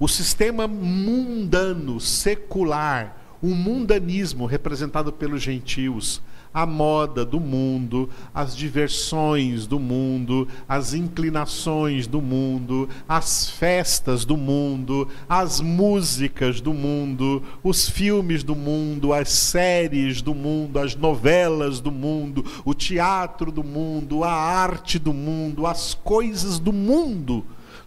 O 0.00 0.08
sistema 0.08 0.66
mundano, 0.66 2.00
secular, 2.00 3.20
o 3.42 3.48
mundanismo 3.48 4.44
representado 4.46 5.12
pelos 5.12 5.42
gentios, 5.42 6.20
a 6.52 6.66
moda 6.66 7.24
do 7.24 7.38
mundo, 7.38 8.10
as 8.34 8.56
diversões 8.56 9.66
do 9.66 9.78
mundo, 9.78 10.48
as 10.68 10.94
inclinações 10.94 12.06
do 12.06 12.20
mundo, 12.20 12.88
as 13.08 13.48
festas 13.48 14.24
do 14.24 14.36
mundo, 14.36 15.08
as 15.28 15.60
músicas 15.60 16.60
do 16.60 16.74
mundo, 16.74 17.42
os 17.62 17.88
filmes 17.88 18.42
do 18.42 18.56
mundo, 18.56 19.12
as 19.12 19.28
séries 19.30 20.20
do 20.20 20.34
mundo, 20.34 20.78
as 20.78 20.96
novelas 20.96 21.80
do 21.80 21.92
mundo, 21.92 22.44
o 22.64 22.74
teatro 22.74 23.52
do 23.52 23.62
mundo, 23.62 24.24
a 24.24 24.32
arte 24.32 24.98
do 24.98 25.14
mundo, 25.14 25.66
as 25.66 25.94
coisas 25.94 26.58
do 26.58 26.72
mundo. 26.72 27.46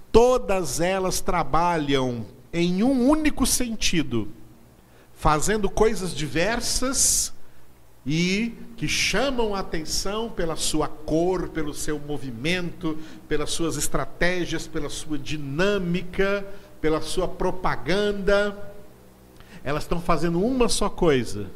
Todas 0.09 0.79
elas 0.79 1.19
trabalham 1.19 2.25
em 2.53 2.83
um 2.83 3.09
único 3.09 3.45
sentido, 3.45 4.29
fazendo 5.15 5.69
coisas 5.69 6.13
diversas 6.13 7.33
e 8.05 8.53
que 8.75 8.87
chamam 8.87 9.55
a 9.55 9.59
atenção 9.59 10.29
pela 10.29 10.55
sua 10.55 10.87
cor, 10.87 11.49
pelo 11.49 11.73
seu 11.73 11.97
movimento, 11.99 12.97
pelas 13.27 13.51
suas 13.51 13.77
estratégias, 13.77 14.67
pela 14.67 14.89
sua 14.89 15.17
dinâmica, 15.17 16.45
pela 16.81 17.01
sua 17.01 17.27
propaganda. 17.27 18.73
Elas 19.63 19.83
estão 19.83 20.01
fazendo 20.01 20.43
uma 20.43 20.67
só 20.67 20.89
coisa: 20.89 21.49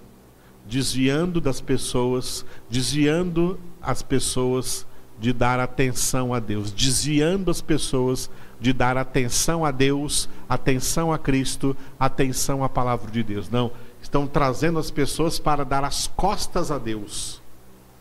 desviando 0.65 1.41
das 1.41 1.59
pessoas, 1.59 2.45
desviando 2.69 3.59
as 3.81 4.01
pessoas 4.01 4.85
de 5.19 5.33
dar 5.33 5.59
atenção 5.59 6.33
a 6.33 6.39
Deus, 6.39 6.71
desviando 6.71 7.49
as 7.49 7.61
pessoas 7.61 8.29
de 8.59 8.73
dar 8.73 8.97
atenção 8.97 9.65
a 9.65 9.71
Deus, 9.71 10.29
atenção 10.47 11.11
a 11.11 11.17
Cristo, 11.17 11.75
atenção 11.99 12.63
à 12.63 12.69
palavra 12.69 13.09
de 13.11 13.23
Deus. 13.23 13.49
Não 13.49 13.71
estão 14.01 14.27
trazendo 14.27 14.79
as 14.79 14.91
pessoas 14.91 15.39
para 15.39 15.63
dar 15.63 15.83
as 15.83 16.07
costas 16.07 16.71
a 16.71 16.77
Deus, 16.77 17.41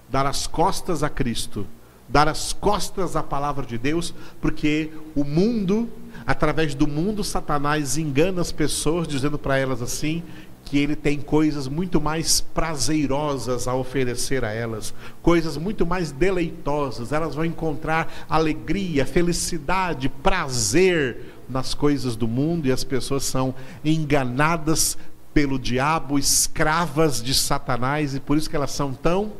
dar 0.08 0.26
as 0.26 0.46
costas 0.46 1.02
a 1.02 1.08
Cristo, 1.08 1.66
dar 2.08 2.28
as 2.28 2.52
costas 2.52 3.16
à 3.16 3.22
palavra 3.22 3.66
de 3.66 3.76
Deus, 3.76 4.14
porque 4.40 4.90
o 5.14 5.24
mundo, 5.24 5.88
através 6.26 6.74
do 6.74 6.86
mundo, 6.86 7.24
Satanás 7.24 7.98
engana 7.98 8.40
as 8.40 8.52
pessoas, 8.52 9.08
dizendo 9.08 9.38
para 9.38 9.58
elas 9.58 9.82
assim: 9.82 10.22
que 10.66 10.76
ele 10.76 10.96
tem 10.96 11.20
coisas 11.20 11.68
muito 11.68 12.00
mais 12.00 12.40
prazerosas 12.40 13.68
a 13.68 13.74
oferecer 13.74 14.44
a 14.44 14.52
elas, 14.52 14.92
coisas 15.22 15.56
muito 15.56 15.86
mais 15.86 16.10
deleitosas. 16.10 17.12
Elas 17.12 17.36
vão 17.36 17.44
encontrar 17.44 18.26
alegria, 18.28 19.06
felicidade, 19.06 20.08
prazer 20.08 21.34
nas 21.48 21.72
coisas 21.72 22.16
do 22.16 22.26
mundo 22.26 22.66
e 22.66 22.72
as 22.72 22.82
pessoas 22.82 23.22
são 23.22 23.54
enganadas 23.84 24.98
pelo 25.32 25.56
diabo, 25.56 26.18
escravas 26.18 27.22
de 27.22 27.32
Satanás, 27.32 28.14
e 28.14 28.20
por 28.20 28.36
isso 28.36 28.50
que 28.50 28.56
elas 28.56 28.72
são 28.72 28.92
tão 28.92 29.34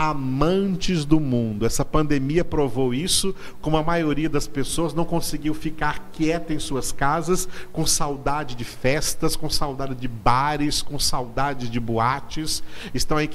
amantes 0.00 1.04
do 1.04 1.20
mundo. 1.20 1.66
Essa 1.66 1.84
pandemia 1.84 2.42
provou 2.42 2.94
isso, 2.94 3.34
como 3.60 3.76
a 3.76 3.82
maioria 3.82 4.30
das 4.30 4.46
pessoas 4.46 4.94
não 4.94 5.04
conseguiu 5.04 5.52
ficar 5.52 6.08
quieta 6.10 6.54
em 6.54 6.58
suas 6.58 6.90
casas, 6.90 7.46
com 7.70 7.84
saudade 7.84 8.54
de 8.54 8.64
festas, 8.64 9.36
com 9.36 9.50
saudade 9.50 9.94
de 9.94 10.08
bares, 10.08 10.80
com 10.80 10.98
saudade 10.98 11.68
de 11.68 11.78
boates. 11.78 12.62
Estão 12.94 13.18
aí 13.18 13.28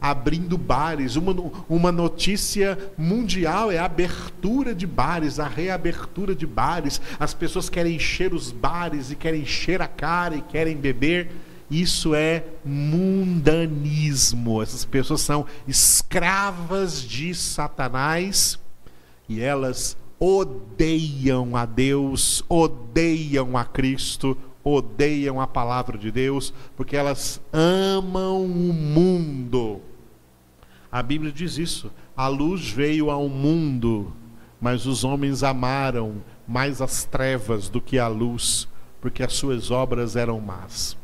abrindo 0.00 0.56
bares. 0.56 1.16
Uma, 1.16 1.34
uma 1.68 1.92
notícia 1.92 2.78
mundial 2.96 3.70
é 3.70 3.76
a 3.76 3.84
abertura 3.84 4.74
de 4.74 4.86
bares, 4.86 5.38
a 5.38 5.46
reabertura 5.46 6.34
de 6.34 6.46
bares. 6.46 6.98
As 7.20 7.34
pessoas 7.34 7.68
querem 7.68 7.96
encher 7.96 8.32
os 8.32 8.50
bares 8.50 9.10
e 9.10 9.16
querem 9.16 9.42
encher 9.42 9.82
a 9.82 9.86
cara 9.86 10.34
e 10.34 10.40
querem 10.40 10.78
beber. 10.78 11.30
Isso 11.70 12.14
é 12.14 12.44
mundanismo. 12.64 13.42
Essas 14.62 14.84
pessoas 14.84 15.20
são 15.20 15.46
escravas 15.66 17.02
de 17.02 17.34
Satanás 17.34 18.58
e 19.28 19.40
elas 19.40 19.96
odeiam 20.18 21.56
a 21.56 21.66
Deus, 21.66 22.44
odeiam 22.48 23.56
a 23.56 23.64
Cristo, 23.64 24.36
odeiam 24.62 25.40
a 25.40 25.46
palavra 25.46 25.98
de 25.98 26.10
Deus, 26.10 26.52
porque 26.76 26.96
elas 26.96 27.40
amam 27.52 28.44
o 28.44 28.72
mundo. 28.72 29.80
A 30.90 31.02
Bíblia 31.02 31.32
diz 31.32 31.58
isso. 31.58 31.90
A 32.16 32.28
luz 32.28 32.70
veio 32.70 33.10
ao 33.10 33.28
mundo, 33.28 34.12
mas 34.60 34.86
os 34.86 35.04
homens 35.04 35.42
amaram 35.42 36.22
mais 36.48 36.80
as 36.80 37.04
trevas 37.04 37.68
do 37.68 37.80
que 37.80 37.98
a 37.98 38.08
luz, 38.08 38.68
porque 39.00 39.22
as 39.22 39.34
suas 39.34 39.70
obras 39.70 40.16
eram 40.16 40.40
más. 40.40 40.96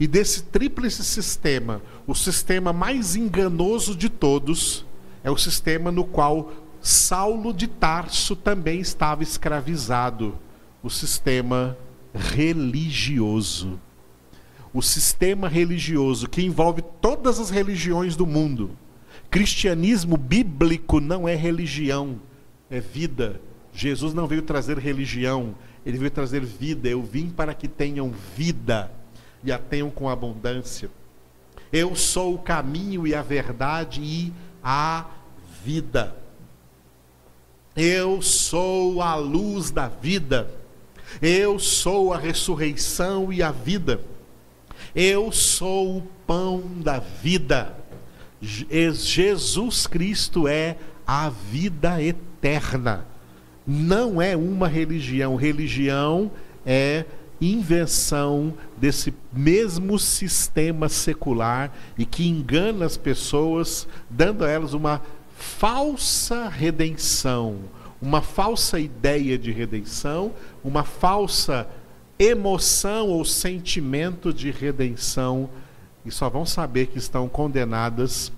E 0.00 0.06
desse 0.06 0.44
tríplice 0.44 1.04
sistema, 1.04 1.82
o 2.06 2.14
sistema 2.14 2.72
mais 2.72 3.14
enganoso 3.14 3.94
de 3.94 4.08
todos 4.08 4.86
é 5.22 5.30
o 5.30 5.36
sistema 5.36 5.92
no 5.92 6.04
qual 6.04 6.50
Saulo 6.80 7.52
de 7.52 7.66
Tarso 7.66 8.34
também 8.34 8.80
estava 8.80 9.22
escravizado 9.22 10.38
o 10.82 10.88
sistema 10.88 11.76
religioso. 12.14 13.78
O 14.72 14.80
sistema 14.80 15.48
religioso 15.48 16.30
que 16.30 16.40
envolve 16.40 16.82
todas 17.02 17.38
as 17.38 17.50
religiões 17.50 18.16
do 18.16 18.24
mundo. 18.24 18.70
Cristianismo 19.30 20.16
bíblico 20.16 20.98
não 20.98 21.28
é 21.28 21.34
religião, 21.34 22.18
é 22.70 22.80
vida. 22.80 23.38
Jesus 23.70 24.14
não 24.14 24.26
veio 24.26 24.40
trazer 24.40 24.78
religião, 24.78 25.54
ele 25.84 25.98
veio 25.98 26.10
trazer 26.10 26.42
vida. 26.42 26.88
Eu 26.88 27.02
vim 27.02 27.28
para 27.28 27.52
que 27.52 27.68
tenham 27.68 28.10
vida 28.34 28.90
e 29.42 29.50
a 29.50 29.58
tenham 29.58 29.90
com 29.90 30.08
abundância. 30.08 30.90
Eu 31.72 31.94
sou 31.94 32.34
o 32.34 32.38
caminho 32.38 33.06
e 33.06 33.14
a 33.14 33.22
verdade 33.22 34.00
e 34.02 34.32
a 34.62 35.06
vida. 35.64 36.16
Eu 37.76 38.20
sou 38.20 39.00
a 39.00 39.14
luz 39.14 39.70
da 39.70 39.88
vida. 39.88 40.50
Eu 41.22 41.58
sou 41.58 42.12
a 42.12 42.18
ressurreição 42.18 43.32
e 43.32 43.42
a 43.42 43.50
vida. 43.50 44.00
Eu 44.94 45.30
sou 45.30 45.98
o 45.98 46.02
pão 46.26 46.62
da 46.82 46.98
vida. 46.98 47.76
Jesus 48.40 49.86
Cristo 49.86 50.48
é 50.48 50.76
a 51.06 51.28
vida 51.28 52.02
eterna. 52.02 53.06
Não 53.66 54.20
é 54.20 54.36
uma 54.36 54.66
religião. 54.66 55.36
Religião 55.36 56.30
é 56.64 57.04
invenção 57.40 58.52
desse 58.76 59.14
mesmo 59.32 59.98
sistema 59.98 60.88
secular 60.88 61.72
e 61.96 62.04
que 62.04 62.28
engana 62.28 62.84
as 62.84 62.96
pessoas, 62.96 63.88
dando 64.08 64.44
a 64.44 64.48
elas 64.48 64.74
uma 64.74 65.00
falsa 65.36 66.48
redenção, 66.48 67.56
uma 68.00 68.20
falsa 68.20 68.78
ideia 68.78 69.38
de 69.38 69.50
redenção, 69.50 70.32
uma 70.62 70.84
falsa 70.84 71.66
emoção 72.18 73.08
ou 73.08 73.24
sentimento 73.24 74.32
de 74.32 74.50
redenção, 74.50 75.48
e 76.04 76.10
só 76.10 76.28
vão 76.28 76.44
saber 76.44 76.86
que 76.88 76.98
estão 76.98 77.28
condenadas 77.28 78.30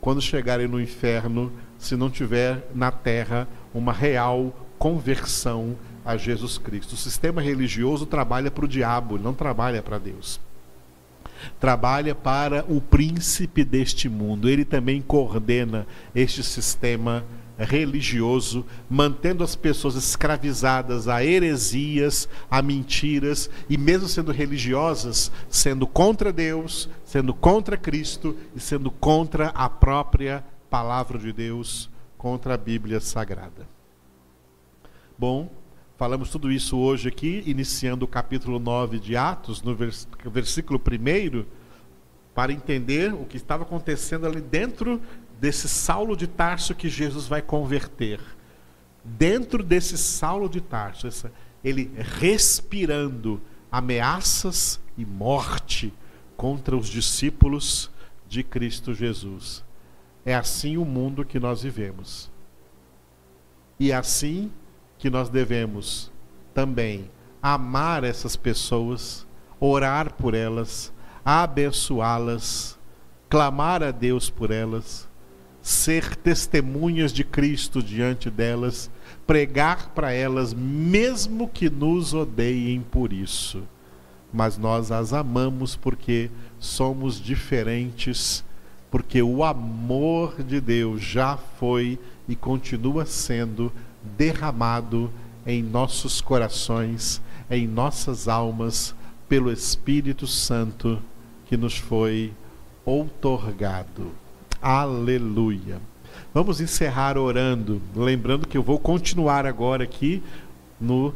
quando 0.00 0.22
chegarem 0.22 0.68
no 0.68 0.80
inferno, 0.80 1.52
se 1.78 1.96
não 1.96 2.08
tiver 2.08 2.66
na 2.74 2.90
terra 2.90 3.48
uma 3.74 3.92
real 3.92 4.54
conversão 4.78 5.76
a 6.04 6.16
Jesus 6.16 6.58
Cristo. 6.58 6.92
O 6.92 6.96
sistema 6.96 7.40
religioso 7.40 8.06
trabalha 8.06 8.50
para 8.50 8.64
o 8.64 8.68
diabo, 8.68 9.18
não 9.18 9.34
trabalha 9.34 9.82
para 9.82 9.98
Deus. 9.98 10.40
Trabalha 11.58 12.14
para 12.14 12.64
o 12.68 12.80
príncipe 12.80 13.64
deste 13.64 14.08
mundo. 14.08 14.48
Ele 14.48 14.64
também 14.64 15.00
coordena 15.00 15.86
este 16.14 16.42
sistema 16.42 17.24
religioso, 17.64 18.64
mantendo 18.88 19.44
as 19.44 19.54
pessoas 19.54 19.94
escravizadas 19.94 21.08
a 21.08 21.24
heresias, 21.24 22.28
a 22.50 22.62
mentiras 22.62 23.50
e, 23.68 23.76
mesmo 23.76 24.08
sendo 24.08 24.32
religiosas, 24.32 25.30
sendo 25.48 25.86
contra 25.86 26.32
Deus, 26.32 26.88
sendo 27.04 27.34
contra 27.34 27.76
Cristo 27.76 28.36
e 28.54 28.60
sendo 28.60 28.90
contra 28.90 29.48
a 29.48 29.68
própria 29.68 30.44
palavra 30.70 31.18
de 31.18 31.32
Deus, 31.32 31.90
contra 32.16 32.54
a 32.54 32.58
Bíblia 32.58 33.00
Sagrada. 33.00 33.68
Bom, 35.18 35.50
Falamos 36.00 36.30
tudo 36.30 36.50
isso 36.50 36.78
hoje 36.78 37.08
aqui, 37.08 37.42
iniciando 37.44 38.06
o 38.06 38.08
capítulo 38.08 38.58
9 38.58 38.98
de 38.98 39.18
Atos, 39.18 39.60
no 39.60 39.76
versículo 40.24 40.80
1, 40.80 41.44
para 42.34 42.54
entender 42.54 43.12
o 43.12 43.26
que 43.26 43.36
estava 43.36 43.64
acontecendo 43.64 44.26
ali 44.26 44.40
dentro 44.40 44.98
desse 45.38 45.68
Saulo 45.68 46.16
de 46.16 46.26
Tarso 46.26 46.74
que 46.74 46.88
Jesus 46.88 47.26
vai 47.26 47.42
converter. 47.42 48.18
Dentro 49.04 49.62
desse 49.62 49.98
Saulo 49.98 50.48
de 50.48 50.62
Tarso, 50.62 51.30
ele 51.62 51.92
respirando 51.98 53.38
ameaças 53.70 54.80
e 54.96 55.04
morte 55.04 55.92
contra 56.34 56.74
os 56.74 56.88
discípulos 56.88 57.90
de 58.26 58.42
Cristo 58.42 58.94
Jesus. 58.94 59.62
É 60.24 60.34
assim 60.34 60.78
o 60.78 60.84
mundo 60.86 61.26
que 61.26 61.38
nós 61.38 61.62
vivemos. 61.62 62.30
E 63.78 63.92
assim 63.92 64.50
que 65.00 65.10
nós 65.10 65.28
devemos 65.28 66.12
também 66.54 67.10
amar 67.42 68.04
essas 68.04 68.36
pessoas, 68.36 69.26
orar 69.58 70.12
por 70.12 70.34
elas, 70.34 70.92
abençoá-las 71.24 72.78
clamar 73.30 73.80
a 73.80 73.92
Deus 73.92 74.28
por 74.28 74.50
elas, 74.50 75.08
ser 75.62 76.16
testemunhas 76.16 77.12
de 77.12 77.22
Cristo 77.22 77.80
diante 77.80 78.28
delas, 78.28 78.90
pregar 79.24 79.90
para 79.94 80.12
elas, 80.12 80.52
mesmo 80.52 81.48
que 81.48 81.70
nos 81.70 82.12
odeiem 82.12 82.80
por 82.80 83.12
isso. 83.12 83.62
Mas 84.32 84.58
nós 84.58 84.90
as 84.90 85.12
amamos 85.12 85.76
porque 85.76 86.28
somos 86.58 87.20
diferentes, 87.20 88.44
porque 88.90 89.22
o 89.22 89.44
amor 89.44 90.42
de 90.42 90.60
Deus 90.60 91.00
já 91.00 91.36
foi 91.36 91.98
e 92.28 92.34
continua 92.34 93.06
sendo 93.06 93.72
derramado 94.02 95.10
em 95.46 95.62
nossos 95.62 96.20
corações, 96.20 97.20
em 97.50 97.66
nossas 97.66 98.28
almas, 98.28 98.94
pelo 99.28 99.52
Espírito 99.52 100.26
Santo 100.26 101.00
que 101.46 101.56
nos 101.56 101.76
foi 101.76 102.32
outorgado. 102.84 104.12
Aleluia. 104.60 105.80
Vamos 106.32 106.60
encerrar 106.60 107.16
orando, 107.16 107.80
lembrando 107.94 108.46
que 108.46 108.56
eu 108.56 108.62
vou 108.62 108.78
continuar 108.78 109.46
agora 109.46 109.84
aqui 109.84 110.22
no 110.80 111.14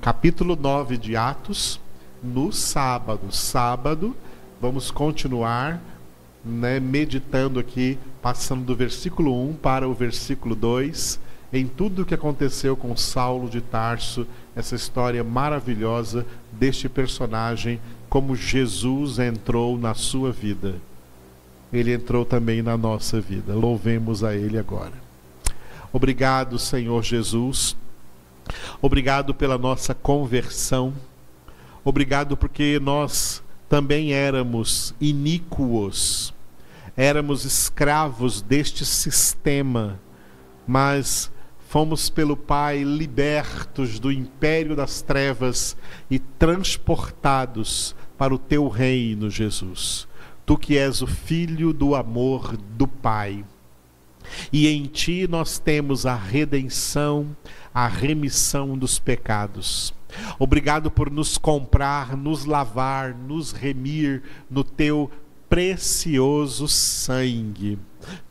capítulo 0.00 0.56
9 0.56 0.96
de 0.96 1.16
Atos, 1.16 1.80
no 2.22 2.52
sábado. 2.52 3.32
Sábado, 3.32 4.16
vamos 4.60 4.90
continuar 4.90 5.80
né, 6.44 6.80
meditando 6.80 7.58
aqui, 7.58 7.98
passando 8.20 8.64
do 8.64 8.76
versículo 8.76 9.48
1 9.50 9.54
para 9.54 9.88
o 9.88 9.94
versículo 9.94 10.54
2, 10.54 11.20
em 11.52 11.66
tudo 11.66 12.02
o 12.02 12.04
que 12.04 12.14
aconteceu 12.14 12.76
com 12.76 12.96
Saulo 12.96 13.48
de 13.48 13.60
Tarso, 13.60 14.26
essa 14.54 14.74
história 14.74 15.24
maravilhosa 15.24 16.26
deste 16.52 16.88
personagem, 16.88 17.80
como 18.08 18.36
Jesus 18.36 19.18
entrou 19.18 19.78
na 19.78 19.94
sua 19.94 20.30
vida. 20.30 20.74
Ele 21.72 21.92
entrou 21.92 22.24
também 22.24 22.62
na 22.62 22.76
nossa 22.76 23.20
vida. 23.20 23.54
Louvemos 23.54 24.24
a 24.24 24.34
Ele 24.34 24.58
agora. 24.58 24.92
Obrigado, 25.92 26.58
Senhor 26.58 27.02
Jesus. 27.02 27.76
Obrigado 28.80 29.34
pela 29.34 29.58
nossa 29.58 29.94
conversão. 29.94 30.92
Obrigado 31.84 32.36
porque 32.36 32.78
nós 32.82 33.42
também 33.68 34.12
éramos 34.12 34.94
iníquos, 35.00 36.34
éramos 36.96 37.44
escravos 37.44 38.40
deste 38.40 38.84
sistema, 38.84 40.00
mas 40.66 41.30
fomos 41.68 42.08
pelo 42.08 42.34
Pai 42.34 42.82
libertos 42.82 44.00
do 44.00 44.10
império 44.10 44.74
das 44.74 45.02
trevas 45.02 45.76
e 46.10 46.18
transportados 46.18 47.94
para 48.16 48.34
o 48.34 48.38
teu 48.38 48.68
reino, 48.68 49.28
Jesus. 49.28 50.08
Tu 50.46 50.56
que 50.56 50.78
és 50.78 51.02
o 51.02 51.06
filho 51.06 51.74
do 51.74 51.94
amor 51.94 52.56
do 52.56 52.88
Pai. 52.88 53.44
E 54.50 54.66
em 54.66 54.84
ti 54.86 55.28
nós 55.28 55.58
temos 55.58 56.06
a 56.06 56.14
redenção, 56.14 57.36
a 57.72 57.86
remissão 57.86 58.76
dos 58.76 58.98
pecados. 58.98 59.92
Obrigado 60.38 60.90
por 60.90 61.10
nos 61.10 61.36
comprar, 61.36 62.16
nos 62.16 62.46
lavar, 62.46 63.14
nos 63.14 63.52
remir 63.52 64.22
no 64.50 64.64
teu 64.64 65.10
precioso 65.48 66.68
sangue. 66.68 67.78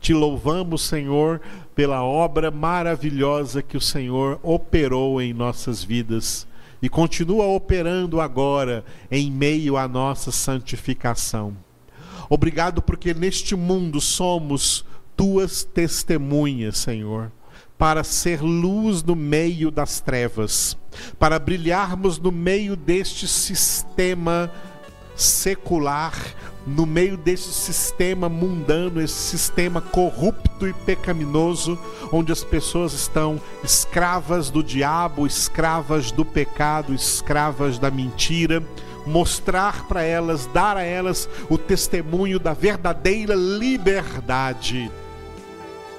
Te 0.00 0.12
louvamos, 0.14 0.82
Senhor, 0.82 1.40
pela 1.74 2.02
obra 2.02 2.50
maravilhosa 2.50 3.62
que 3.62 3.76
o 3.76 3.80
Senhor 3.80 4.38
operou 4.42 5.20
em 5.20 5.32
nossas 5.32 5.84
vidas 5.84 6.46
e 6.80 6.88
continua 6.88 7.46
operando 7.46 8.20
agora 8.20 8.84
em 9.10 9.30
meio 9.30 9.76
à 9.76 9.88
nossa 9.88 10.30
santificação. 10.30 11.56
Obrigado 12.30 12.82
porque 12.82 13.14
neste 13.14 13.56
mundo 13.56 14.00
somos 14.00 14.84
tuas 15.16 15.64
testemunhas, 15.64 16.78
Senhor, 16.78 17.32
para 17.76 18.04
ser 18.04 18.42
luz 18.42 19.02
no 19.02 19.16
meio 19.16 19.70
das 19.70 20.00
trevas, 20.00 20.76
para 21.18 21.38
brilharmos 21.38 22.18
no 22.18 22.30
meio 22.30 22.76
deste 22.76 23.26
sistema 23.26 24.52
secular, 25.16 26.14
no 26.68 26.86
meio 26.86 27.16
desse 27.16 27.52
sistema 27.52 28.28
mundano, 28.28 29.00
esse 29.00 29.14
sistema 29.14 29.80
corrupto 29.80 30.66
e 30.68 30.72
pecaminoso, 30.72 31.78
onde 32.12 32.30
as 32.30 32.44
pessoas 32.44 32.92
estão 32.92 33.40
escravas 33.64 34.50
do 34.50 34.62
diabo, 34.62 35.26
escravas 35.26 36.12
do 36.12 36.24
pecado, 36.24 36.94
escravas 36.94 37.78
da 37.78 37.90
mentira 37.90 38.62
mostrar 39.06 39.88
para 39.88 40.02
elas, 40.02 40.46
dar 40.52 40.76
a 40.76 40.82
elas 40.82 41.28
o 41.48 41.56
testemunho 41.56 42.38
da 42.38 42.52
verdadeira 42.52 43.34
liberdade. 43.34 44.90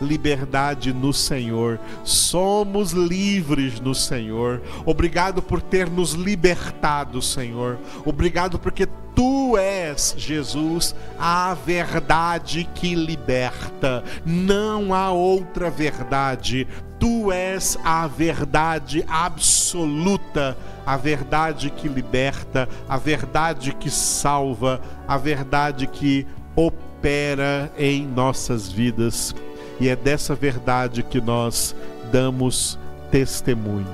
Liberdade 0.02 0.93
no 0.93 1.14
Senhor, 1.14 1.80
somos 2.04 2.91
livres 2.91 3.80
no 3.80 3.93
Senhor. 3.93 4.62
Obrigado 4.86 5.41
por 5.41 5.62
ter 5.62 5.89
nos 5.89 6.14
libertado, 6.14 7.22
Senhor. 7.22 7.78
Obrigado 8.06 8.58
porque 8.58 8.88
Tu 9.20 9.58
és, 9.58 10.16
Jesus, 10.18 10.95
a 11.20 11.54
verdade 11.54 12.64
que 12.74 12.95
liberta. 12.95 14.02
Não 14.26 14.93
há 14.93 15.12
outra 15.12 15.70
verdade. 15.70 16.66
Tu 16.97 17.30
és 17.30 17.78
a 17.84 18.08
verdade 18.08 19.04
absoluta, 19.10 20.58
a 20.86 20.95
verdade 20.95 21.70
que 21.70 21.89
liberta, 21.89 22.70
a 22.88 22.95
verdade 22.95 23.74
que 23.74 23.89
salva, 23.89 24.80
a 25.06 25.18
verdade 25.18 25.86
que 25.86 26.26
opera 26.56 27.70
em 27.78 28.06
nossas 28.06 28.72
vidas. 28.72 29.36
E 29.80 29.88
é 29.88 29.95
dessa 29.95 30.36
verdade 30.36 31.03
que 31.03 31.21
nós 31.21 31.75
damos 32.11 32.77
testemunho. 33.11 33.86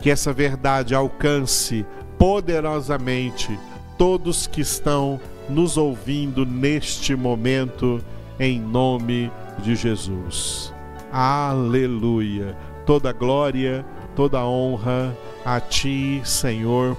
Que 0.00 0.10
essa 0.10 0.32
verdade 0.32 0.94
alcance 0.94 1.84
poderosamente 2.18 3.58
todos 3.98 4.46
que 4.46 4.60
estão 4.60 5.20
nos 5.48 5.76
ouvindo 5.76 6.46
neste 6.46 7.14
momento, 7.14 8.02
em 8.38 8.60
nome 8.60 9.30
de 9.58 9.74
Jesus. 9.74 10.72
Aleluia. 11.12 12.56
Toda 12.86 13.12
glória, 13.12 13.84
toda 14.16 14.44
honra 14.44 15.16
a 15.44 15.60
ti, 15.60 16.20
Senhor. 16.24 16.96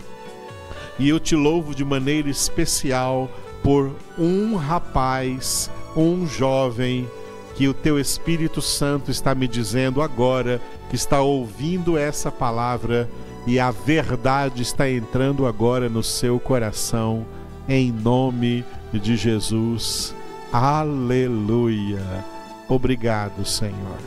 E 1.00 1.10
eu 1.10 1.20
te 1.20 1.36
louvo 1.36 1.74
de 1.74 1.84
maneira 1.84 2.30
especial 2.30 3.30
por 3.64 3.96
um 4.18 4.56
rapaz, 4.56 5.72
um 5.96 6.28
jovem, 6.28 7.08
que 7.56 7.68
o 7.68 7.74
teu 7.74 8.00
Espírito 8.00 8.62
Santo 8.62 9.12
está 9.12 9.36
me 9.36 9.48
dizendo 9.48 10.02
agora, 10.02 10.60
que 10.90 10.96
está 10.96 11.22
ouvindo 11.22 11.98
essa 11.98 12.32
palavra 12.32 13.10
e 13.46 13.60
a 13.60 13.72
verdade 13.72 14.62
está 14.62 14.90
entrando 14.90 15.46
agora 15.46 15.90
no 15.90 16.02
seu 16.02 16.40
coração, 16.40 17.26
em 17.68 17.92
nome 17.92 18.66
de 18.92 19.16
Jesus. 19.16 20.16
Aleluia. 20.52 22.24
Obrigado, 22.70 23.46
Senhor. 23.46 23.98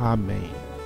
Amém. 0.00 0.57